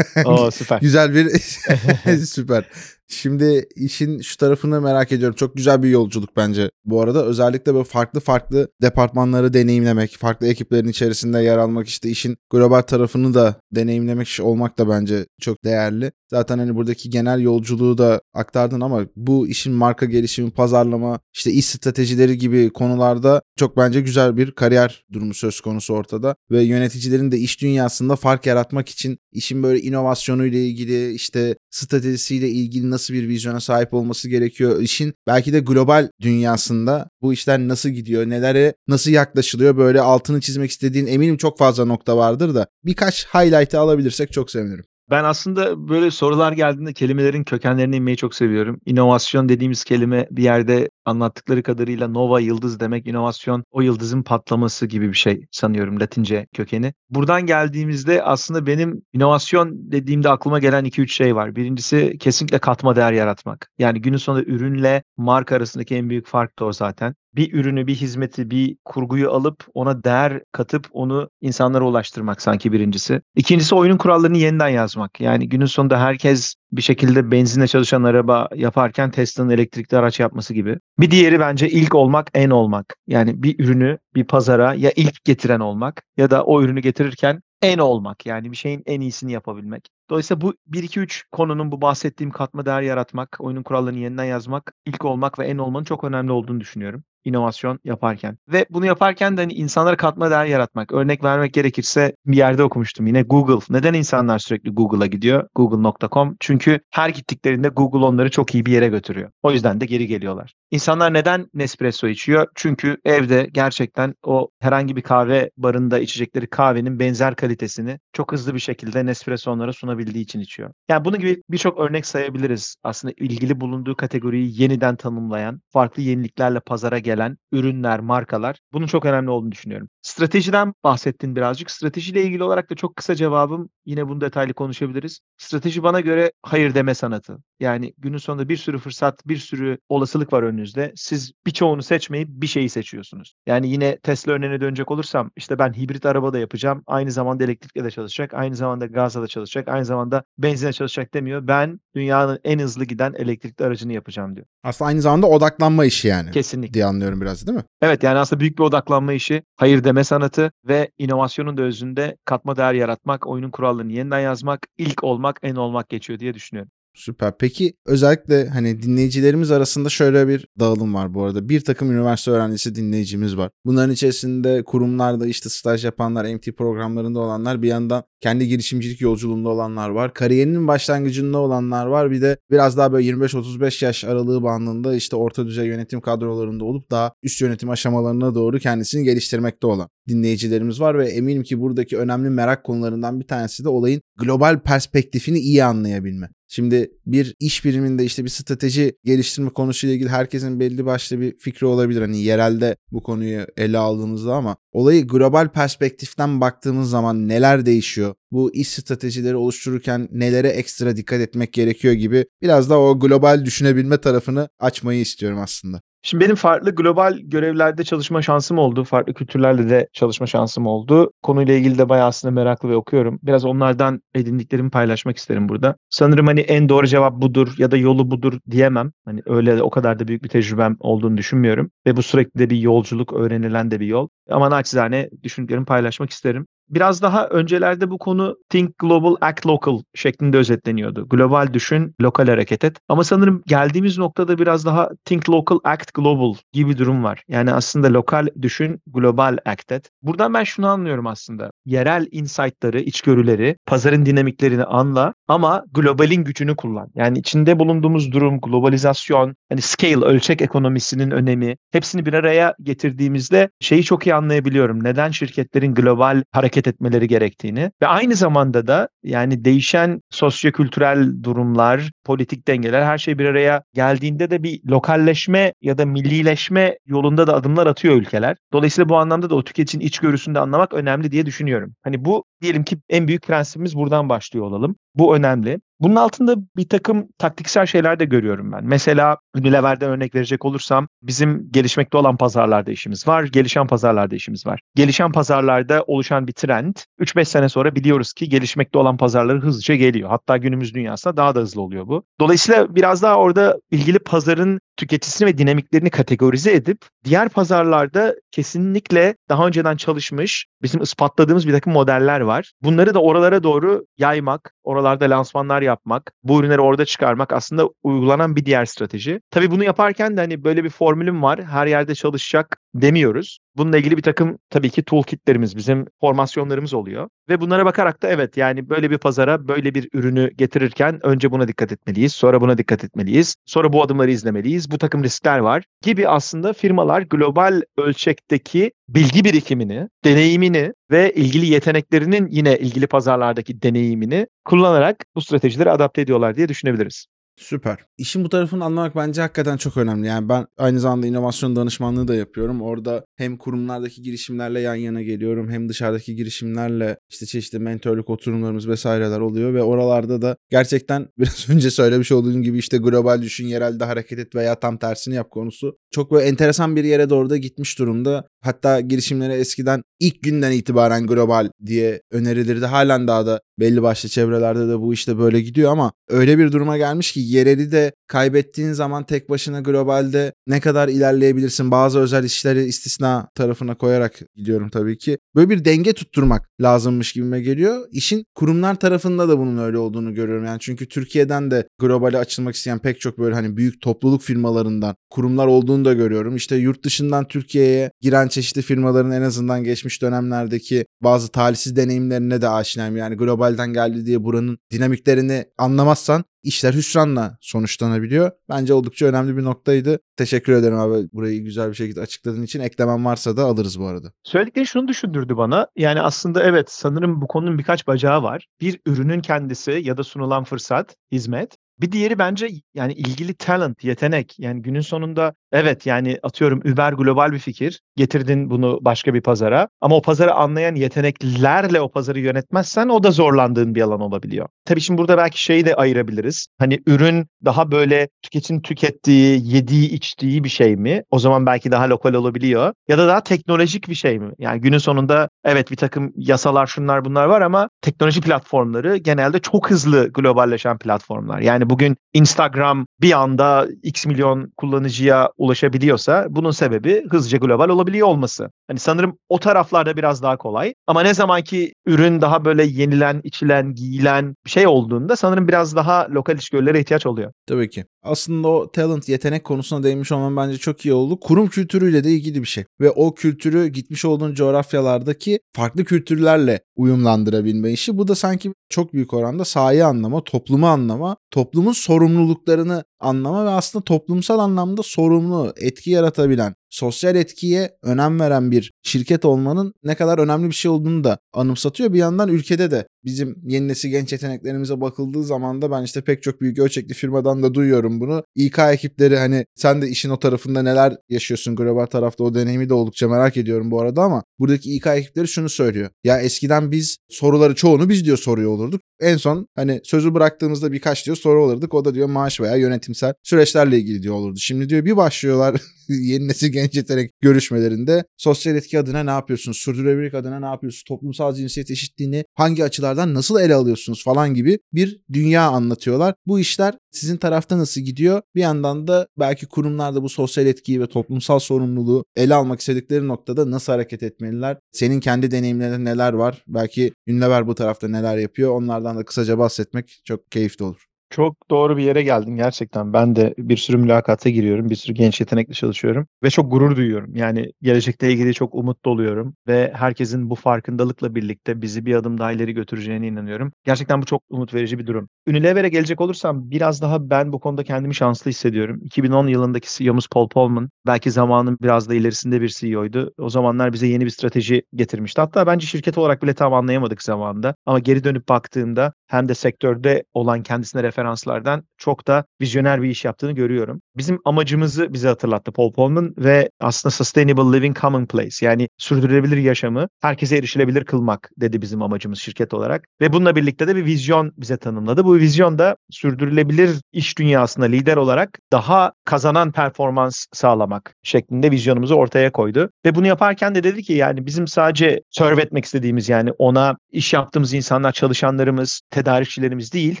Oo 0.24 0.50
süper. 0.54 0.80
güzel 0.80 1.14
bir 1.14 1.28
süper. 2.26 2.64
Şimdi 3.08 3.68
işin 3.76 4.20
şu 4.20 4.36
tarafını 4.36 4.80
merak 4.80 5.12
ediyorum. 5.12 5.36
Çok 5.36 5.56
güzel 5.56 5.82
bir 5.82 5.88
yolculuk 5.88 6.36
bence. 6.36 6.70
Bu 6.84 7.02
arada 7.02 7.24
özellikle 7.24 7.74
böyle 7.74 7.84
farklı 7.84 8.20
farklı 8.20 8.68
departmanları 8.82 9.54
deneyimlemek, 9.54 10.16
farklı 10.18 10.46
ekiplerin 10.46 10.88
içerisinde 10.88 11.38
yer 11.42 11.58
almak 11.58 11.88
işte 11.88 12.08
işin 12.08 12.36
global 12.50 12.82
tarafını 12.82 13.34
da 13.34 13.60
deneyimlemek 13.72 14.38
olmak 14.42 14.78
da 14.78 14.88
bence 14.88 15.26
çok 15.40 15.64
değerli. 15.64 16.12
Zaten 16.30 16.58
hani 16.58 16.74
buradaki 16.74 17.10
genel 17.10 17.40
yolculuğu 17.40 17.98
da 17.98 18.20
aktardın 18.34 18.80
ama 18.80 19.02
bu 19.16 19.48
işin 19.48 19.72
marka 19.72 20.06
gelişimi, 20.06 20.50
pazarlama, 20.50 21.18
işte 21.34 21.50
iş 21.52 21.66
stratejileri 21.66 22.38
gibi 22.38 22.70
konularda 22.70 23.42
çok 23.56 23.76
bence 23.76 24.00
güzel 24.00 24.36
bir 24.36 24.50
kariyer 24.50 25.04
durumu 25.12 25.34
söz 25.34 25.60
konusu 25.60 25.94
ortada 25.94 26.36
ve 26.50 26.62
yöneticilerin 26.76 27.32
de 27.32 27.38
iş 27.38 27.60
dünyasında 27.60 28.16
fark 28.16 28.46
yaratmak 28.46 28.88
için 28.88 29.18
işin 29.32 29.62
böyle 29.62 29.80
inovasyonuyla 29.80 30.58
ilgili 30.58 31.12
işte 31.12 31.56
stratejisiyle 31.70 32.48
ilgili 32.48 32.90
nasıl 32.90 33.14
bir 33.14 33.28
vizyona 33.28 33.60
sahip 33.60 33.94
olması 33.94 34.28
gerekiyor? 34.28 34.80
İşin 34.80 35.14
belki 35.26 35.52
de 35.52 35.60
global 35.60 36.08
dünyasında 36.20 37.10
bu 37.22 37.32
işler 37.32 37.58
nasıl 37.58 37.88
gidiyor? 37.88 38.26
Nelere 38.28 38.74
nasıl 38.88 39.10
yaklaşılıyor? 39.10 39.76
Böyle 39.76 40.00
altını 40.00 40.40
çizmek 40.40 40.70
istediğin 40.70 41.06
eminim 41.06 41.36
çok 41.36 41.58
fazla 41.58 41.84
nokta 41.84 42.16
vardır 42.16 42.54
da 42.54 42.66
birkaç 42.84 43.26
highlight'ı 43.26 43.78
alabilirsek 43.78 44.32
çok 44.32 44.50
sevinirim. 44.50 44.84
Ben 45.10 45.24
aslında 45.24 45.88
böyle 45.88 46.10
sorular 46.10 46.52
geldiğinde 46.52 46.92
kelimelerin 46.92 47.44
kökenlerine 47.44 47.96
inmeyi 47.96 48.16
çok 48.16 48.34
seviyorum. 48.34 48.80
İnovasyon 48.86 49.48
dediğimiz 49.48 49.84
kelime 49.84 50.26
bir 50.30 50.42
yerde 50.42 50.90
anlattıkları 51.04 51.62
kadarıyla 51.62 52.08
nova 52.08 52.40
yıldız 52.40 52.80
demek. 52.80 53.06
İnovasyon 53.06 53.64
o 53.70 53.80
yıldızın 53.80 54.22
patlaması 54.22 54.86
gibi 54.86 55.08
bir 55.08 55.14
şey 55.14 55.46
sanıyorum 55.50 56.00
Latince 56.00 56.46
kökeni. 56.54 56.94
Buradan 57.10 57.46
geldiğimizde 57.46 58.22
aslında 58.22 58.66
benim 58.66 59.02
inovasyon 59.12 59.70
dediğimde 59.92 60.28
aklıma 60.28 60.58
gelen 60.58 60.84
2-3 60.84 61.08
şey 61.08 61.36
var. 61.36 61.56
Birincisi 61.56 62.16
kesinlikle 62.20 62.58
katma 62.58 62.96
değer 62.96 63.12
yaratmak. 63.12 63.70
Yani 63.78 64.00
günün 64.00 64.16
sonunda 64.16 64.44
ürünle 64.44 65.02
marka 65.16 65.56
arasındaki 65.56 65.94
en 65.94 66.10
büyük 66.10 66.26
fark 66.26 66.58
da 66.58 66.64
o 66.64 66.72
zaten 66.72 67.14
bir 67.36 67.52
ürünü, 67.52 67.86
bir 67.86 67.94
hizmeti, 67.94 68.50
bir 68.50 68.76
kurguyu 68.84 69.30
alıp 69.30 69.64
ona 69.74 70.04
değer 70.04 70.42
katıp 70.52 70.88
onu 70.92 71.30
insanlara 71.40 71.84
ulaştırmak 71.84 72.42
sanki 72.42 72.72
birincisi. 72.72 73.22
İkincisi 73.36 73.74
oyunun 73.74 73.96
kurallarını 73.96 74.38
yeniden 74.38 74.68
yazmak. 74.68 75.20
Yani 75.20 75.48
günün 75.48 75.66
sonunda 75.66 76.00
herkes 76.00 76.54
bir 76.72 76.82
şekilde 76.82 77.30
benzinle 77.30 77.66
çalışan 77.66 78.02
araba 78.02 78.48
yaparken 78.54 79.10
Tesla'nın 79.10 79.50
elektrikli 79.50 79.96
araç 79.96 80.20
yapması 80.20 80.54
gibi. 80.54 80.78
Bir 80.98 81.10
diğeri 81.10 81.40
bence 81.40 81.68
ilk 81.68 81.94
olmak, 81.94 82.30
en 82.34 82.50
olmak. 82.50 82.96
Yani 83.06 83.42
bir 83.42 83.64
ürünü 83.64 83.98
bir 84.14 84.24
pazara 84.24 84.74
ya 84.74 84.92
ilk 84.96 85.24
getiren 85.24 85.60
olmak 85.60 86.02
ya 86.16 86.30
da 86.30 86.44
o 86.44 86.62
ürünü 86.62 86.80
getirirken 86.80 87.42
en 87.62 87.78
olmak 87.78 88.26
yani 88.26 88.52
bir 88.52 88.56
şeyin 88.56 88.82
en 88.86 89.00
iyisini 89.00 89.32
yapabilmek. 89.32 89.88
Dolayısıyla 90.10 90.40
bu 90.40 90.54
1-2-3 90.70 91.24
konunun 91.32 91.72
bu 91.72 91.80
bahsettiğim 91.80 92.30
katma 92.30 92.66
değer 92.66 92.82
yaratmak, 92.82 93.36
oyunun 93.38 93.62
kurallarını 93.62 93.98
yeniden 93.98 94.24
yazmak, 94.24 94.72
ilk 94.86 95.04
olmak 95.04 95.38
ve 95.38 95.46
en 95.46 95.58
olmanın 95.58 95.84
çok 95.84 96.04
önemli 96.04 96.32
olduğunu 96.32 96.60
düşünüyorum 96.60 97.04
inovasyon 97.26 97.78
yaparken. 97.84 98.38
Ve 98.48 98.66
bunu 98.70 98.86
yaparken 98.86 99.36
de 99.36 99.40
hani 99.40 99.52
insanlara 99.52 99.96
katma 99.96 100.30
değer 100.30 100.44
yaratmak. 100.44 100.92
Örnek 100.92 101.24
vermek 101.24 101.54
gerekirse 101.54 102.16
bir 102.26 102.36
yerde 102.36 102.62
okumuştum 102.62 103.06
yine 103.06 103.22
Google. 103.22 103.64
Neden 103.70 103.94
insanlar 103.94 104.38
sürekli 104.38 104.70
Google'a 104.70 105.06
gidiyor? 105.06 105.48
Google.com. 105.54 106.36
Çünkü 106.40 106.80
her 106.90 107.08
gittiklerinde 107.08 107.68
Google 107.68 108.04
onları 108.04 108.30
çok 108.30 108.54
iyi 108.54 108.66
bir 108.66 108.72
yere 108.72 108.88
götürüyor. 108.88 109.30
O 109.42 109.52
yüzden 109.52 109.80
de 109.80 109.86
geri 109.86 110.06
geliyorlar. 110.06 110.54
İnsanlar 110.70 111.14
neden 111.14 111.46
Nespresso 111.54 112.06
içiyor? 112.06 112.46
Çünkü 112.54 112.96
evde 113.04 113.48
gerçekten 113.52 114.14
o 114.24 114.48
herhangi 114.60 114.96
bir 114.96 115.02
kahve 115.02 115.50
barında 115.56 115.98
içecekleri 115.98 116.46
kahvenin 116.46 116.98
benzer 116.98 117.36
kalitesini 117.36 117.98
çok 118.12 118.32
hızlı 118.32 118.54
bir 118.54 118.58
şekilde 118.58 119.06
Nespresso 119.06 119.50
onlara 119.50 119.72
sunabildiği 119.72 120.24
için 120.24 120.40
içiyor. 120.40 120.70
Yani 120.88 121.04
bunun 121.04 121.18
gibi 121.18 121.42
birçok 121.50 121.78
örnek 121.78 122.06
sayabiliriz. 122.06 122.76
Aslında 122.82 123.14
ilgili 123.16 123.60
bulunduğu 123.60 123.96
kategoriyi 123.96 124.62
yeniden 124.62 124.96
tanımlayan, 124.96 125.60
farklı 125.72 126.02
yeniliklerle 126.02 126.60
pazara 126.60 126.98
gelen 126.98 127.15
ürünler, 127.52 128.00
markalar. 128.00 128.60
Bunun 128.72 128.86
çok 128.86 129.04
önemli 129.04 129.30
olduğunu 129.30 129.52
düşünüyorum. 129.52 129.88
Stratejiden 130.02 130.74
bahsettin 130.84 131.36
birazcık. 131.36 131.70
Stratejiyle 131.70 132.22
ilgili 132.22 132.42
olarak 132.42 132.70
da 132.70 132.74
çok 132.74 132.96
kısa 132.96 133.14
cevabım 133.14 133.68
yine 133.86 134.08
bunu 134.08 134.20
detaylı 134.20 134.54
konuşabiliriz. 134.54 135.20
Strateji 135.36 135.82
bana 135.82 136.00
göre 136.00 136.32
hayır 136.42 136.74
deme 136.74 136.94
sanatı. 136.94 137.38
Yani 137.60 137.94
günün 137.98 138.18
sonunda 138.18 138.48
bir 138.48 138.56
sürü 138.56 138.78
fırsat, 138.78 139.28
bir 139.28 139.36
sürü 139.36 139.78
olasılık 139.88 140.32
var 140.32 140.42
önünüzde. 140.42 140.92
Siz 140.96 141.32
birçoğunu 141.46 141.82
seçmeyip 141.82 142.28
bir 142.28 142.46
şeyi 142.46 142.68
seçiyorsunuz. 142.68 143.34
Yani 143.46 143.68
yine 143.68 143.98
Tesla 143.98 144.32
örneğine 144.32 144.60
dönecek 144.60 144.90
olursam 144.90 145.30
işte 145.36 145.58
ben 145.58 145.72
hibrit 145.72 146.06
araba 146.06 146.32
da 146.32 146.38
yapacağım. 146.38 146.82
Aynı 146.86 147.12
zamanda 147.12 147.44
elektrikle 147.44 147.84
de 147.84 147.90
çalışacak. 147.90 148.34
Aynı 148.34 148.56
zamanda 148.56 148.86
gazla 148.86 149.22
da 149.22 149.26
çalışacak. 149.26 149.68
Aynı 149.68 149.84
zamanda 149.84 150.24
benzine 150.38 150.72
çalışacak 150.72 151.14
demiyor. 151.14 151.46
Ben 151.46 151.80
dünyanın 151.94 152.38
en 152.44 152.58
hızlı 152.58 152.84
giden 152.84 153.14
elektrikli 153.18 153.62
aracını 153.62 153.92
yapacağım 153.92 154.36
diyor. 154.36 154.46
Aslında 154.64 154.88
aynı 154.88 155.02
zamanda 155.02 155.26
odaklanma 155.26 155.84
işi 155.84 156.08
yani. 156.08 156.30
Kesinlikle. 156.30 156.74
Diye 156.74 156.84
anlıyorum 156.84 157.20
biraz 157.20 157.46
değil 157.46 157.58
mi? 157.58 157.64
Evet 157.82 158.02
yani 158.02 158.18
aslında 158.18 158.40
büyük 158.40 158.58
bir 158.58 158.62
odaklanma 158.62 159.12
işi, 159.12 159.42
hayır 159.56 159.84
deme 159.84 160.04
sanatı 160.04 160.52
ve 160.68 160.90
inovasyonun 160.98 161.56
da 161.56 161.62
özünde 161.62 162.16
katma 162.24 162.56
değer 162.56 162.74
yaratmak, 162.74 163.26
oyunun 163.26 163.50
kurallarını 163.50 163.92
yeniden 163.92 164.20
yazmak, 164.20 164.60
ilk 164.78 165.04
olmak, 165.04 165.38
en 165.42 165.56
olmak 165.56 165.88
geçiyor 165.88 166.18
diye 166.18 166.34
düşünüyorum. 166.34 166.70
Süper. 166.96 167.38
Peki 167.38 167.74
özellikle 167.86 168.48
hani 168.48 168.82
dinleyicilerimiz 168.82 169.50
arasında 169.50 169.88
şöyle 169.88 170.28
bir 170.28 170.48
dağılım 170.60 170.94
var 170.94 171.14
bu 171.14 171.24
arada. 171.24 171.48
Bir 171.48 171.60
takım 171.60 171.92
üniversite 171.92 172.30
öğrencisi 172.30 172.74
dinleyicimiz 172.74 173.36
var. 173.36 173.50
Bunların 173.64 173.92
içerisinde 173.92 174.62
kurumlarda 174.62 175.26
işte 175.26 175.48
staj 175.48 175.84
yapanlar, 175.84 176.34
MT 176.34 176.56
programlarında 176.56 177.20
olanlar 177.20 177.62
bir 177.62 177.68
yandan 177.68 178.04
kendi 178.20 178.48
girişimcilik 178.48 179.00
yolculuğunda 179.00 179.48
olanlar 179.48 179.88
var. 179.88 180.14
Kariyerinin 180.14 180.68
başlangıcında 180.68 181.38
olanlar 181.38 181.86
var. 181.86 182.10
Bir 182.10 182.22
de 182.22 182.38
biraz 182.50 182.76
daha 182.76 182.92
böyle 182.92 183.10
25-35 183.10 183.84
yaş 183.84 184.04
aralığı 184.04 184.42
bandında 184.42 184.94
işte 184.94 185.16
orta 185.16 185.46
düzey 185.46 185.66
yönetim 185.66 186.00
kadrolarında 186.00 186.64
olup 186.64 186.90
daha 186.90 187.12
üst 187.22 187.40
yönetim 187.40 187.70
aşamalarına 187.70 188.34
doğru 188.34 188.58
kendisini 188.58 189.04
geliştirmekte 189.04 189.66
olan 189.66 189.88
dinleyicilerimiz 190.08 190.80
var 190.80 190.98
ve 190.98 191.08
eminim 191.08 191.42
ki 191.42 191.60
buradaki 191.60 191.98
önemli 191.98 192.30
merak 192.30 192.64
konularından 192.64 193.20
bir 193.20 193.26
tanesi 193.26 193.64
de 193.64 193.68
olayın 193.68 194.02
global 194.18 194.60
perspektifini 194.60 195.38
iyi 195.38 195.64
anlayabilme. 195.64 196.28
Şimdi 196.48 196.90
bir 197.06 197.34
iş 197.40 197.64
biriminde 197.64 198.04
işte 198.04 198.24
bir 198.24 198.30
strateji 198.30 198.96
geliştirme 199.04 199.50
konusuyla 199.50 199.94
ilgili 199.94 200.08
herkesin 200.08 200.60
belli 200.60 200.86
başlı 200.86 201.20
bir 201.20 201.38
fikri 201.38 201.66
olabilir. 201.66 202.00
Hani 202.00 202.22
yerelde 202.22 202.76
bu 202.92 203.02
konuyu 203.02 203.46
ele 203.56 203.78
aldığımızda 203.78 204.34
ama 204.34 204.56
olayı 204.72 205.06
global 205.06 205.48
perspektiften 205.48 206.40
baktığımız 206.40 206.90
zaman 206.90 207.28
neler 207.28 207.66
değişiyor? 207.66 208.14
Bu 208.30 208.54
iş 208.54 208.68
stratejileri 208.68 209.36
oluştururken 209.36 210.08
nelere 210.12 210.48
ekstra 210.48 210.96
dikkat 210.96 211.20
etmek 211.20 211.52
gerekiyor 211.52 211.94
gibi 211.94 212.26
biraz 212.42 212.70
da 212.70 212.80
o 212.80 213.00
global 213.00 213.44
düşünebilme 213.44 214.00
tarafını 214.00 214.48
açmayı 214.58 215.00
istiyorum 215.00 215.38
aslında. 215.38 215.82
Şimdi 216.06 216.24
benim 216.24 216.36
farklı 216.36 216.74
global 216.74 217.18
görevlerde 217.18 217.84
çalışma 217.84 218.22
şansım 218.22 218.58
oldu. 218.58 218.84
Farklı 218.84 219.14
kültürlerle 219.14 219.70
de 219.70 219.88
çalışma 219.92 220.26
şansım 220.26 220.66
oldu. 220.66 221.12
Konuyla 221.22 221.54
ilgili 221.54 221.78
de 221.78 221.88
bayağı 221.88 222.06
aslında 222.06 222.32
meraklı 222.32 222.68
ve 222.68 222.76
okuyorum. 222.76 223.18
Biraz 223.22 223.44
onlardan 223.44 224.02
edindiklerimi 224.14 224.70
paylaşmak 224.70 225.16
isterim 225.16 225.48
burada. 225.48 225.76
Sanırım 225.90 226.26
hani 226.26 226.40
en 226.40 226.68
doğru 226.68 226.86
cevap 226.86 227.12
budur 227.22 227.54
ya 227.58 227.70
da 227.70 227.76
yolu 227.76 228.10
budur 228.10 228.38
diyemem. 228.50 228.92
Hani 229.04 229.22
öyle 229.26 229.62
o 229.62 229.70
kadar 229.70 229.98
da 229.98 230.08
büyük 230.08 230.24
bir 230.24 230.28
tecrübem 230.28 230.76
olduğunu 230.80 231.16
düşünmüyorum. 231.16 231.70
Ve 231.86 231.96
bu 231.96 232.02
sürekli 232.02 232.38
de 232.38 232.50
bir 232.50 232.56
yolculuk, 232.56 233.12
öğrenilen 233.12 233.70
de 233.70 233.80
bir 233.80 233.86
yol. 233.86 234.08
Ama 234.30 234.50
naçizane 234.50 235.10
düşündüklerimi 235.22 235.66
paylaşmak 235.66 236.10
isterim. 236.10 236.46
Biraz 236.70 237.02
daha 237.02 237.26
öncelerde 237.26 237.90
bu 237.90 237.98
konu 237.98 238.36
Think 238.48 238.78
Global 238.78 239.16
Act 239.20 239.46
Local 239.46 239.78
şeklinde 239.94 240.36
özetleniyordu. 240.36 241.08
Global 241.08 241.52
düşün, 241.52 241.94
lokal 242.00 242.26
hareket 242.26 242.64
et. 242.64 242.76
Ama 242.88 243.04
sanırım 243.04 243.42
geldiğimiz 243.46 243.98
noktada 243.98 244.38
biraz 244.38 244.66
daha 244.66 244.90
Think 245.04 245.30
Local 245.30 245.58
Act 245.64 245.94
Global 245.94 246.34
gibi 246.52 246.78
durum 246.78 247.04
var. 247.04 247.22
Yani 247.28 247.52
aslında 247.52 247.92
lokal 247.92 248.26
düşün, 248.42 248.80
global 248.86 249.38
act 249.44 249.72
et. 249.72 249.90
Buradan 250.02 250.34
ben 250.34 250.44
şunu 250.44 250.66
anlıyorum 250.66 251.06
aslında. 251.06 251.50
Yerel 251.64 252.06
insight'ları, 252.10 252.80
içgörüleri, 252.80 253.56
pazarın 253.66 254.06
dinamiklerini 254.06 254.64
anla 254.64 255.14
ama 255.28 255.64
globalin 255.72 256.24
gücünü 256.24 256.56
kullan. 256.56 256.88
Yani 256.94 257.18
içinde 257.18 257.58
bulunduğumuz 257.58 258.12
durum, 258.12 258.40
globalizasyon, 258.40 259.34
hani 259.48 259.60
scale, 259.62 260.04
ölçek 260.04 260.42
ekonomisinin 260.42 261.10
önemi 261.10 261.56
hepsini 261.72 262.06
bir 262.06 262.12
araya 262.12 262.54
getirdiğimizde 262.62 263.48
şeyi 263.60 263.84
çok 263.84 264.06
iyi 264.06 264.14
anlayabiliyorum. 264.14 264.84
Neden 264.84 265.10
şirketlerin 265.10 265.74
global 265.74 266.22
hareket 266.32 266.55
etmeleri 266.66 267.08
gerektiğini 267.08 267.70
ve 267.82 267.86
aynı 267.86 268.14
zamanda 268.14 268.66
da 268.66 268.88
yani 269.02 269.44
değişen 269.44 270.00
sosyokültürel 270.10 271.22
durumlar, 271.22 271.90
politik 272.06 272.48
dengeler 272.48 272.82
her 272.82 272.98
şey 272.98 273.18
bir 273.18 273.24
araya 273.24 273.62
geldiğinde 273.74 274.30
de 274.30 274.42
bir 274.42 274.60
lokalleşme 274.70 275.52
ya 275.60 275.78
da 275.78 275.86
millileşme 275.86 276.78
yolunda 276.86 277.26
da 277.26 277.34
adımlar 277.34 277.66
atıyor 277.66 277.96
ülkeler. 277.96 278.36
Dolayısıyla 278.52 278.88
bu 278.88 278.96
anlamda 278.96 279.30
da 279.30 279.34
o 279.34 279.44
tüketicinin 279.44 279.84
içgörüsünü 279.84 280.34
de 280.34 280.40
anlamak 280.40 280.74
önemli 280.74 281.10
diye 281.10 281.26
düşünüyorum. 281.26 281.74
Hani 281.82 282.04
bu 282.04 282.24
diyelim 282.42 282.64
ki 282.64 282.78
en 282.88 283.08
büyük 283.08 283.22
prensibimiz 283.22 283.76
buradan 283.76 284.08
başlıyor 284.08 284.46
olalım. 284.46 284.76
Bu 284.94 285.16
önemli. 285.16 285.58
Bunun 285.80 285.96
altında 285.96 286.36
bir 286.56 286.68
takım 286.68 287.08
taktiksel 287.18 287.66
şeyler 287.66 287.98
de 287.98 288.04
görüyorum 288.04 288.52
ben. 288.52 288.64
Mesela 288.64 289.18
Unilever'den 289.34 289.90
örnek 289.90 290.14
verecek 290.14 290.44
olursam 290.44 290.88
bizim 291.02 291.52
gelişmekte 291.52 291.98
olan 291.98 292.16
pazarlarda 292.16 292.70
işimiz 292.70 293.08
var, 293.08 293.24
gelişen 293.24 293.66
pazarlarda 293.66 294.14
işimiz 294.14 294.46
var. 294.46 294.60
Gelişen 294.74 295.12
pazarlarda 295.12 295.84
oluşan 295.86 296.26
bir 296.26 296.32
trend 296.32 296.76
3-5 297.00 297.24
sene 297.24 297.48
sonra 297.48 297.74
biliyoruz 297.74 298.12
ki 298.12 298.28
gelişmekte 298.28 298.78
olan 298.78 298.96
pazarları 298.96 299.40
hızlıca 299.40 299.74
geliyor. 299.74 300.10
Hatta 300.10 300.36
günümüz 300.36 300.74
dünyasında 300.74 301.16
daha 301.16 301.34
da 301.34 301.40
hızlı 301.40 301.62
oluyor 301.62 301.86
bu. 301.86 301.95
Dolayısıyla 302.20 302.74
biraz 302.74 303.02
daha 303.02 303.16
orada 303.16 303.56
ilgili 303.70 303.98
pazarın 303.98 304.60
tüketicisini 304.76 305.28
ve 305.28 305.38
dinamiklerini 305.38 305.90
kategorize 305.90 306.52
edip 306.52 306.78
diğer 307.04 307.28
pazarlarda 307.28 308.14
kesinlikle 308.30 309.16
daha 309.28 309.46
önceden 309.46 309.76
çalışmış, 309.76 310.46
bizim 310.62 310.82
ispatladığımız 310.82 311.46
bir 311.46 311.52
takım 311.52 311.72
modeller 311.72 312.20
var. 312.20 312.52
Bunları 312.62 312.94
da 312.94 313.02
oralara 313.02 313.42
doğru 313.42 313.86
yaymak, 313.98 314.54
oralarda 314.64 315.04
lansmanlar 315.04 315.62
yapmak, 315.62 316.12
bu 316.22 316.40
ürünleri 316.40 316.60
orada 316.60 316.84
çıkarmak 316.84 317.32
aslında 317.32 317.68
uygulanan 317.82 318.36
bir 318.36 318.46
diğer 318.46 318.64
strateji. 318.64 319.20
Tabii 319.30 319.50
bunu 319.50 319.64
yaparken 319.64 320.16
de 320.16 320.20
hani 320.20 320.44
böyle 320.44 320.64
bir 320.64 320.70
formülüm 320.70 321.22
var. 321.22 321.44
Her 321.44 321.66
yerde 321.66 321.94
çalışacak 321.94 322.58
demiyoruz. 322.74 323.38
Bununla 323.56 323.78
ilgili 323.78 323.96
bir 323.96 324.02
takım 324.02 324.38
tabii 324.50 324.70
ki 324.70 324.82
toolkitlerimiz, 324.82 325.56
bizim 325.56 325.86
formasyonlarımız 326.00 326.74
oluyor. 326.74 327.08
Ve 327.28 327.40
bunlara 327.40 327.64
bakarak 327.64 328.02
da 328.02 328.08
evet 328.08 328.36
yani 328.36 328.68
böyle 328.68 328.90
bir 328.90 328.98
pazara 328.98 329.48
böyle 329.48 329.74
bir 329.74 329.88
ürünü 329.92 330.30
getirirken 330.30 331.06
önce 331.06 331.30
buna 331.30 331.48
dikkat 331.48 331.72
etmeliyiz. 331.72 332.12
Sonra 332.12 332.40
buna 332.40 332.58
dikkat 332.58 332.84
etmeliyiz. 332.84 333.36
Sonra 333.46 333.72
bu 333.72 333.82
adımları 333.82 334.10
izlemeliyiz 334.10 334.65
edebiliriz. 334.66 334.70
Bu 334.70 334.78
takım 334.78 335.04
riskler 335.04 335.38
var 335.38 335.64
gibi 335.82 336.08
aslında 336.08 336.52
firmalar 336.52 337.02
global 337.02 337.62
ölçekteki 337.76 338.72
bilgi 338.88 339.24
birikimini, 339.24 339.88
deneyimini 340.04 340.72
ve 340.90 341.12
ilgili 341.12 341.46
yeteneklerinin 341.46 342.28
yine 342.30 342.58
ilgili 342.58 342.86
pazarlardaki 342.86 343.62
deneyimini 343.62 344.26
kullanarak 344.44 345.04
bu 345.14 345.20
stratejileri 345.20 345.70
adapte 345.70 346.02
ediyorlar 346.02 346.36
diye 346.36 346.48
düşünebiliriz. 346.48 347.06
Süper. 347.36 347.78
İşin 347.98 348.24
bu 348.24 348.28
tarafını 348.28 348.64
anlamak 348.64 348.96
bence 348.96 349.20
hakikaten 349.20 349.56
çok 349.56 349.76
önemli. 349.76 350.06
Yani 350.06 350.28
ben 350.28 350.46
aynı 350.58 350.80
zamanda 350.80 351.06
inovasyon 351.06 351.56
danışmanlığı 351.56 352.08
da 352.08 352.14
yapıyorum. 352.14 352.62
Orada 352.62 353.04
hem 353.16 353.36
kurumlardaki 353.36 354.02
girişimlerle 354.02 354.60
yan 354.60 354.74
yana 354.74 355.02
geliyorum 355.02 355.50
hem 355.50 355.68
dışarıdaki 355.68 356.16
girişimlerle 356.16 356.96
işte 357.10 357.26
çeşitli 357.26 357.58
mentörlük 357.58 358.10
oturumlarımız 358.10 358.68
vesaireler 358.68 359.20
oluyor 359.20 359.54
ve 359.54 359.62
oralarda 359.62 360.22
da 360.22 360.36
gerçekten 360.50 361.08
biraz 361.18 361.50
önce 361.50 361.70
söylemiş 361.70 362.12
olduğum 362.12 362.42
gibi 362.42 362.58
işte 362.58 362.78
global 362.78 363.22
düşün, 363.22 363.46
yerelde 363.46 363.84
hareket 363.84 364.18
et 364.18 364.34
veya 364.34 364.60
tam 364.60 364.78
tersini 364.78 365.14
yap 365.14 365.30
konusu 365.30 365.78
çok 365.90 366.12
böyle 366.12 366.26
enteresan 366.26 366.76
bir 366.76 366.84
yere 366.84 367.10
doğru 367.10 367.30
da 367.30 367.36
gitmiş 367.36 367.78
durumda. 367.78 368.28
Hatta 368.46 368.80
girişimlere 368.80 369.34
eskiden 369.34 369.82
ilk 370.00 370.22
günden 370.22 370.52
itibaren 370.52 371.06
global 371.06 371.50
diye 371.66 372.02
önerilirdi. 372.10 372.66
Halen 372.66 373.08
daha 373.08 373.26
da 373.26 373.40
belli 373.60 373.82
başlı 373.82 374.08
çevrelerde 374.08 374.68
de 374.68 374.78
bu 374.78 374.94
işte 374.94 375.18
böyle 375.18 375.40
gidiyor 375.40 375.72
ama 375.72 375.92
öyle 376.08 376.38
bir 376.38 376.52
duruma 376.52 376.76
gelmiş 376.76 377.12
ki 377.12 377.20
yereli 377.20 377.72
de 377.72 377.92
kaybettiğin 378.06 378.72
zaman 378.72 379.04
tek 379.04 379.30
başına 379.30 379.60
globalde 379.60 380.32
ne 380.46 380.60
kadar 380.60 380.88
ilerleyebilirsin? 380.88 381.70
Bazı 381.70 381.98
özel 381.98 382.24
işleri 382.24 382.64
istisna 382.64 383.28
tarafına 383.34 383.74
koyarak 383.74 384.20
gidiyorum 384.36 384.68
tabii 384.70 384.98
ki. 384.98 385.18
Böyle 385.34 385.50
bir 385.50 385.64
denge 385.64 385.92
tutturmak 385.92 386.48
lazımmış 386.60 387.12
gibime 387.12 387.40
geliyor. 387.40 387.86
İşin 387.92 388.24
kurumlar 388.34 388.74
tarafında 388.74 389.28
da 389.28 389.38
bunun 389.38 389.58
öyle 389.58 389.78
olduğunu 389.78 390.14
görüyorum. 390.14 390.44
Yani 390.44 390.60
çünkü 390.60 390.88
Türkiye'den 390.88 391.50
de 391.50 391.68
globale 391.78 392.18
açılmak 392.18 392.54
isteyen 392.54 392.78
pek 392.78 393.00
çok 393.00 393.18
böyle 393.18 393.34
hani 393.34 393.56
büyük 393.56 393.82
topluluk 393.82 394.22
firmalarından 394.22 394.96
kurumlar 395.10 395.46
olduğunu 395.46 395.84
da 395.84 395.92
görüyorum. 395.92 396.36
İşte 396.36 396.56
yurt 396.56 396.84
dışından 396.84 397.28
Türkiye'ye 397.28 397.90
giren 398.00 398.28
çeşitli 398.28 398.62
firmaların 398.62 399.12
en 399.12 399.22
azından 399.22 399.64
geçmiş 399.64 400.02
dönemlerdeki 400.02 400.86
bazı 401.02 401.28
talihsiz 401.28 401.76
deneyimlerine 401.76 402.42
de 402.42 402.48
aşinayım. 402.48 402.96
Yani 402.96 403.16
globalden 403.16 403.72
geldi 403.72 404.06
diye 404.06 404.24
buranın 404.24 404.58
dinamiklerini 404.72 405.44
anlamazsan 405.58 406.24
işler 406.46 406.74
hüsranla 406.74 407.38
sonuçlanabiliyor. 407.40 408.30
Bence 408.48 408.74
oldukça 408.74 409.06
önemli 409.06 409.36
bir 409.36 409.44
noktaydı. 409.44 409.98
Teşekkür 410.16 410.52
ederim 410.52 410.78
abi 410.78 411.08
burayı 411.12 411.44
güzel 411.44 411.68
bir 411.68 411.74
şekilde 411.74 412.00
açıkladığın 412.00 412.42
için. 412.42 412.60
Eklemem 412.60 413.04
varsa 413.04 413.36
da 413.36 413.44
alırız 413.44 413.80
bu 413.80 413.86
arada. 413.86 414.12
Söyledikleri 414.24 414.66
şunu 414.66 414.88
düşündürdü 414.88 415.36
bana. 415.36 415.68
Yani 415.76 416.00
aslında 416.00 416.42
evet 416.42 416.70
sanırım 416.70 417.20
bu 417.20 417.26
konunun 417.26 417.58
birkaç 417.58 417.86
bacağı 417.86 418.22
var. 418.22 418.46
Bir 418.60 418.80
ürünün 418.86 419.20
kendisi 419.20 419.80
ya 419.84 419.96
da 419.96 420.04
sunulan 420.04 420.44
fırsat, 420.44 420.96
hizmet. 421.12 421.56
Bir 421.80 421.92
diğeri 421.92 422.18
bence 422.18 422.48
yani 422.74 422.92
ilgili 422.92 423.34
talent, 423.34 423.84
yetenek. 423.84 424.38
Yani 424.38 424.62
günün 424.62 424.80
sonunda 424.80 425.34
evet 425.52 425.86
yani 425.86 426.18
atıyorum 426.22 426.58
Uber 426.58 426.92
global 426.92 427.32
bir 427.32 427.38
fikir. 427.38 427.80
Getirdin 427.96 428.50
bunu 428.50 428.78
başka 428.82 429.14
bir 429.14 429.20
pazara. 429.20 429.68
Ama 429.80 429.96
o 429.96 430.02
pazarı 430.02 430.34
anlayan 430.34 430.74
yeteneklerle 430.74 431.80
o 431.80 431.90
pazarı 431.90 432.20
yönetmezsen 432.20 432.88
o 432.88 433.02
da 433.02 433.10
zorlandığın 433.10 433.74
bir 433.74 433.82
alan 433.82 434.00
olabiliyor. 434.00 434.48
Tabii 434.64 434.80
şimdi 434.80 434.98
burada 434.98 435.16
belki 435.18 435.42
şeyi 435.42 435.66
de 435.66 435.74
ayırabiliriz. 435.74 436.46
Hani 436.58 436.80
ürün 436.86 437.26
daha 437.44 437.70
böyle 437.70 438.08
tüketin 438.22 438.60
tükettiği, 438.60 439.54
yediği, 439.54 439.90
içtiği 439.90 440.44
bir 440.44 440.48
şey 440.48 440.76
mi? 440.76 441.02
O 441.10 441.18
zaman 441.18 441.46
belki 441.46 441.70
daha 441.70 441.88
lokal 441.88 442.14
olabiliyor. 442.14 442.72
Ya 442.88 442.98
da 442.98 443.08
daha 443.08 443.22
teknolojik 443.22 443.88
bir 443.88 443.94
şey 443.94 444.18
mi? 444.18 444.32
Yani 444.38 444.60
günün 444.60 444.78
sonunda 444.78 445.28
evet 445.44 445.70
bir 445.70 445.76
takım 445.76 446.12
yasalar 446.16 446.66
şunlar 446.66 447.04
bunlar 447.04 447.26
var 447.26 447.40
ama 447.40 447.68
teknoloji 447.82 448.20
platformları 448.20 448.96
genelde 448.96 449.38
çok 449.38 449.70
hızlı 449.70 450.08
globalleşen 450.08 450.78
platformlar. 450.78 451.40
Yani 451.40 451.65
bugün 451.70 451.96
Instagram 452.14 452.86
bir 453.00 453.12
anda 453.12 453.68
x 453.82 454.06
milyon 454.06 454.52
kullanıcıya 454.56 455.30
ulaşabiliyorsa 455.36 456.26
bunun 456.30 456.50
sebebi 456.50 457.04
hızlıca 457.10 457.38
global 457.38 457.68
olabiliyor 457.68 458.08
olması. 458.08 458.50
Hani 458.68 458.78
sanırım 458.78 459.18
o 459.28 459.38
taraflarda 459.38 459.96
biraz 459.96 460.22
daha 460.22 460.36
kolay. 460.36 460.74
Ama 460.86 461.02
ne 461.02 461.14
zaman 461.14 461.42
ki 461.42 461.72
ürün 461.86 462.20
daha 462.20 462.44
böyle 462.44 462.64
yenilen, 462.64 463.20
içilen, 463.24 463.74
giyilen 463.74 464.34
bir 464.46 464.50
şey 464.50 464.66
olduğunda 464.66 465.16
sanırım 465.16 465.48
biraz 465.48 465.76
daha 465.76 466.06
lokal 466.10 466.36
içgörülere 466.36 466.80
ihtiyaç 466.80 467.06
oluyor. 467.06 467.32
Tabii 467.46 467.70
ki. 467.70 467.84
Aslında 468.06 468.48
o 468.48 468.70
talent, 468.70 469.08
yetenek 469.08 469.44
konusuna 469.44 469.82
değinmiş 469.82 470.12
olman 470.12 470.36
bence 470.36 470.58
çok 470.58 470.86
iyi 470.86 470.94
oldu. 470.94 471.20
Kurum 471.20 471.48
kültürüyle 471.48 472.04
de 472.04 472.12
ilgili 472.12 472.42
bir 472.42 472.46
şey. 472.46 472.64
Ve 472.80 472.90
o 472.90 473.14
kültürü 473.14 473.66
gitmiş 473.66 474.04
olduğun 474.04 474.34
coğrafyalardaki 474.34 475.40
farklı 475.56 475.84
kültürlerle 475.84 476.60
uyumlandırabilme 476.76 477.72
işi. 477.72 477.98
Bu 477.98 478.08
da 478.08 478.14
sanki 478.14 478.52
çok 478.68 478.92
büyük 478.92 479.14
oranda 479.14 479.44
sahayı 479.44 479.86
anlama, 479.86 480.24
toplumu 480.24 480.66
anlama, 480.66 481.16
toplumun 481.30 481.72
sorumluluklarını 481.72 482.84
anlama 483.00 483.44
ve 483.44 483.50
aslında 483.50 483.84
toplumsal 483.84 484.38
anlamda 484.38 484.82
sorumlu, 484.82 485.52
etki 485.60 485.90
yaratabilen, 485.90 486.54
sosyal 486.76 487.16
etkiye 487.16 487.70
önem 487.82 488.20
veren 488.20 488.50
bir 488.50 488.72
şirket 488.82 489.24
olmanın 489.24 489.74
ne 489.84 489.94
kadar 489.94 490.18
önemli 490.18 490.48
bir 490.48 490.54
şey 490.54 490.70
olduğunu 490.70 491.04
da 491.04 491.18
anımsatıyor. 491.32 491.92
Bir 491.92 491.98
yandan 491.98 492.28
ülkede 492.28 492.70
de 492.70 492.86
bizim 493.04 493.36
yeni 493.46 493.68
nesil 493.68 493.88
genç 493.88 494.12
yeteneklerimize 494.12 494.80
bakıldığı 494.80 495.24
zaman 495.24 495.62
da 495.62 495.70
ben 495.70 495.82
işte 495.82 496.00
pek 496.00 496.22
çok 496.22 496.40
büyük 496.40 496.58
ölçekli 496.58 496.94
firmadan 496.94 497.42
da 497.42 497.54
duyuyorum 497.54 498.00
bunu. 498.00 498.24
İK 498.34 498.58
ekipleri 498.58 499.16
hani 499.16 499.44
sen 499.54 499.82
de 499.82 499.88
işin 499.88 500.10
o 500.10 500.18
tarafında 500.18 500.62
neler 500.62 500.96
yaşıyorsun 501.08 501.56
global 501.56 501.86
tarafta 501.86 502.24
o 502.24 502.34
deneyimi 502.34 502.68
de 502.68 502.74
oldukça 502.74 503.08
merak 503.08 503.36
ediyorum 503.36 503.70
bu 503.70 503.80
arada 503.80 504.02
ama 504.02 504.22
buradaki 504.38 504.74
İK 504.74 504.86
ekipleri 504.86 505.28
şunu 505.28 505.48
söylüyor. 505.48 505.90
Ya 506.04 506.20
eskiden 506.20 506.70
biz 506.70 506.96
soruları 507.10 507.54
çoğunu 507.54 507.88
biz 507.88 508.04
diyor 508.04 508.16
soruyor 508.18 508.50
olurduk. 508.50 508.80
En 509.00 509.16
son 509.16 509.46
hani 509.54 509.80
sözü 509.84 510.14
bıraktığımızda 510.14 510.72
birkaç 510.72 511.06
diyor 511.06 511.16
soru 511.16 511.44
olurduk. 511.44 511.74
O 511.74 511.84
da 511.84 511.94
diyor 511.94 512.08
maaş 512.08 512.40
veya 512.40 512.56
yönetimsel 512.56 513.14
süreçlerle 513.22 513.78
ilgili 513.78 514.02
diyor 514.02 514.14
olurdu. 514.14 514.38
Şimdi 514.38 514.68
diyor 514.68 514.84
bir 514.84 514.96
başlıyorlar 514.96 515.60
yeni 516.00 516.28
nesil 516.28 516.52
genç 516.52 516.74
yetenek 516.74 517.10
görüşmelerinde 517.20 518.04
sosyal 518.16 518.56
etki 518.56 518.78
adına 518.78 519.02
ne 519.02 519.10
yapıyorsunuz? 519.10 519.56
Sürdürülebilirlik 519.56 520.14
adına 520.14 520.40
ne 520.40 520.46
yapıyorsunuz? 520.46 520.84
Toplumsal 520.88 521.34
cinsiyet 521.34 521.70
eşitliğini 521.70 522.24
hangi 522.34 522.64
açılardan 522.64 523.14
nasıl 523.14 523.40
ele 523.40 523.54
alıyorsunuz 523.54 524.04
falan 524.04 524.34
gibi 524.34 524.58
bir 524.72 525.00
dünya 525.12 525.42
anlatıyorlar. 525.48 526.14
Bu 526.26 526.40
işler 526.40 526.74
sizin 526.90 527.16
tarafta 527.16 527.58
nasıl 527.58 527.80
gidiyor? 527.80 528.22
Bir 528.34 528.40
yandan 528.40 528.88
da 528.88 529.06
belki 529.18 529.46
kurumlarda 529.46 530.02
bu 530.02 530.08
sosyal 530.08 530.46
etkiyi 530.46 530.80
ve 530.80 530.86
toplumsal 530.86 531.38
sorumluluğu 531.38 532.04
ele 532.16 532.34
almak 532.34 532.60
istedikleri 532.60 533.08
noktada 533.08 533.50
nasıl 533.50 533.72
hareket 533.72 534.02
etmeliler? 534.02 534.58
Senin 534.72 535.00
kendi 535.00 535.30
deneyimlerinde 535.30 535.90
neler 535.90 536.12
var? 536.12 536.44
Belki 536.48 536.92
Ünlever 537.06 537.46
bu 537.46 537.54
tarafta 537.54 537.88
neler 537.88 538.18
yapıyor? 538.18 538.50
Onlardan 538.50 538.96
da 538.98 539.04
kısaca 539.04 539.38
bahsetmek 539.38 540.00
çok 540.04 540.30
keyifli 540.30 540.64
olur. 540.64 540.86
Çok 541.10 541.50
doğru 541.50 541.76
bir 541.76 541.82
yere 541.82 542.02
geldin 542.02 542.36
gerçekten. 542.36 542.92
Ben 542.92 543.16
de 543.16 543.34
bir 543.38 543.56
sürü 543.56 543.76
mülakata 543.76 544.30
giriyorum. 544.30 544.70
Bir 544.70 544.74
sürü 544.74 544.92
genç 544.94 545.20
yetenekle 545.20 545.54
çalışıyorum. 545.54 546.06
Ve 546.22 546.30
çok 546.30 546.50
gurur 546.50 546.76
duyuyorum. 546.76 547.14
Yani 547.16 547.52
gelecekle 547.62 548.12
ilgili 548.12 548.34
çok 548.34 548.54
umutlu 548.54 548.90
oluyorum. 548.90 549.34
Ve 549.48 549.72
herkesin 549.74 550.30
bu 550.30 550.34
farkındalıkla 550.34 551.14
birlikte 551.14 551.62
bizi 551.62 551.86
bir 551.86 551.94
adım 551.94 552.18
daha 552.18 552.32
ileri 552.32 552.52
götüreceğine 552.52 553.06
inanıyorum. 553.06 553.52
Gerçekten 553.64 554.02
bu 554.02 554.06
çok 554.06 554.22
umut 554.30 554.54
verici 554.54 554.78
bir 554.78 554.86
durum. 554.86 555.08
Unilever'e 555.28 555.68
gelecek 555.68 556.00
olursam 556.00 556.50
biraz 556.50 556.82
daha 556.82 557.10
ben 557.10 557.32
bu 557.32 557.40
konuda 557.40 557.64
kendimi 557.64 557.94
şanslı 557.94 558.30
hissediyorum. 558.30 558.80
2010 558.84 559.26
yılındaki 559.28 559.68
CEO'muz 559.78 560.08
Paul 560.08 560.28
Polman 560.28 560.70
belki 560.86 561.10
zamanın 561.10 561.58
biraz 561.62 561.88
da 561.88 561.94
ilerisinde 561.94 562.40
bir 562.40 562.48
CEO'ydu. 562.48 563.12
O 563.18 563.30
zamanlar 563.30 563.72
bize 563.72 563.86
yeni 563.86 564.04
bir 564.04 564.10
strateji 564.10 564.62
getirmişti. 564.74 565.20
Hatta 565.20 565.46
bence 565.46 565.66
şirket 565.66 565.98
olarak 565.98 566.22
bile 566.22 566.34
tam 566.34 566.54
anlayamadık 566.54 567.02
zamanında. 567.02 567.54
Ama 567.66 567.78
geri 567.78 568.04
dönüp 568.04 568.28
baktığımda 568.28 568.92
hem 569.06 569.28
de 569.28 569.34
sektörde 569.34 570.04
olan 570.14 570.42
kendisine 570.42 570.82
referanslardan 570.96 571.64
çok 571.78 572.06
da 572.06 572.24
vizyoner 572.40 572.82
bir 572.82 572.88
iş 572.88 573.04
yaptığını 573.04 573.32
görüyorum. 573.32 573.82
Bizim 573.96 574.18
amacımızı 574.24 574.92
bize 574.92 575.08
hatırlattı 575.08 575.52
Paul 575.52 575.72
Polman 575.72 576.14
ve 576.18 576.50
aslında 576.60 576.90
Sustainable 576.90 577.58
Living 577.58 577.80
Commonplace 577.80 578.46
yani 578.46 578.68
sürdürülebilir 578.78 579.36
yaşamı 579.36 579.88
herkese 580.00 580.36
erişilebilir 580.36 580.84
kılmak 580.84 581.30
dedi 581.36 581.62
bizim 581.62 581.82
amacımız 581.82 582.18
şirket 582.18 582.54
olarak. 582.54 582.84
Ve 583.00 583.12
bununla 583.12 583.36
birlikte 583.36 583.68
de 583.68 583.76
bir 583.76 583.84
vizyon 583.84 584.32
bize 584.36 584.56
tanımladı. 584.56 585.04
Bu 585.04 585.16
vizyon 585.16 585.58
da 585.58 585.76
sürdürülebilir 585.90 586.70
iş 586.92 587.18
dünyasında 587.18 587.66
lider 587.66 587.96
olarak 587.96 588.38
daha 588.52 588.92
kazanan 589.04 589.52
performans 589.52 590.26
sağlamak 590.32 590.94
şeklinde 591.02 591.50
vizyonumuzu 591.50 591.94
ortaya 591.94 592.32
koydu. 592.32 592.70
Ve 592.84 592.94
bunu 592.94 593.06
yaparken 593.06 593.54
de 593.54 593.64
dedi 593.64 593.82
ki 593.82 593.92
yani 593.92 594.26
bizim 594.26 594.46
sadece 594.46 595.02
serve 595.10 595.42
etmek 595.42 595.64
istediğimiz 595.64 596.08
yani 596.08 596.30
ona 596.38 596.76
iş 596.92 597.12
yaptığımız 597.12 597.52
insanlar, 597.54 597.92
çalışanlarımız, 597.92 598.80
tedarikçilerimiz 598.90 599.72
değil. 599.72 600.00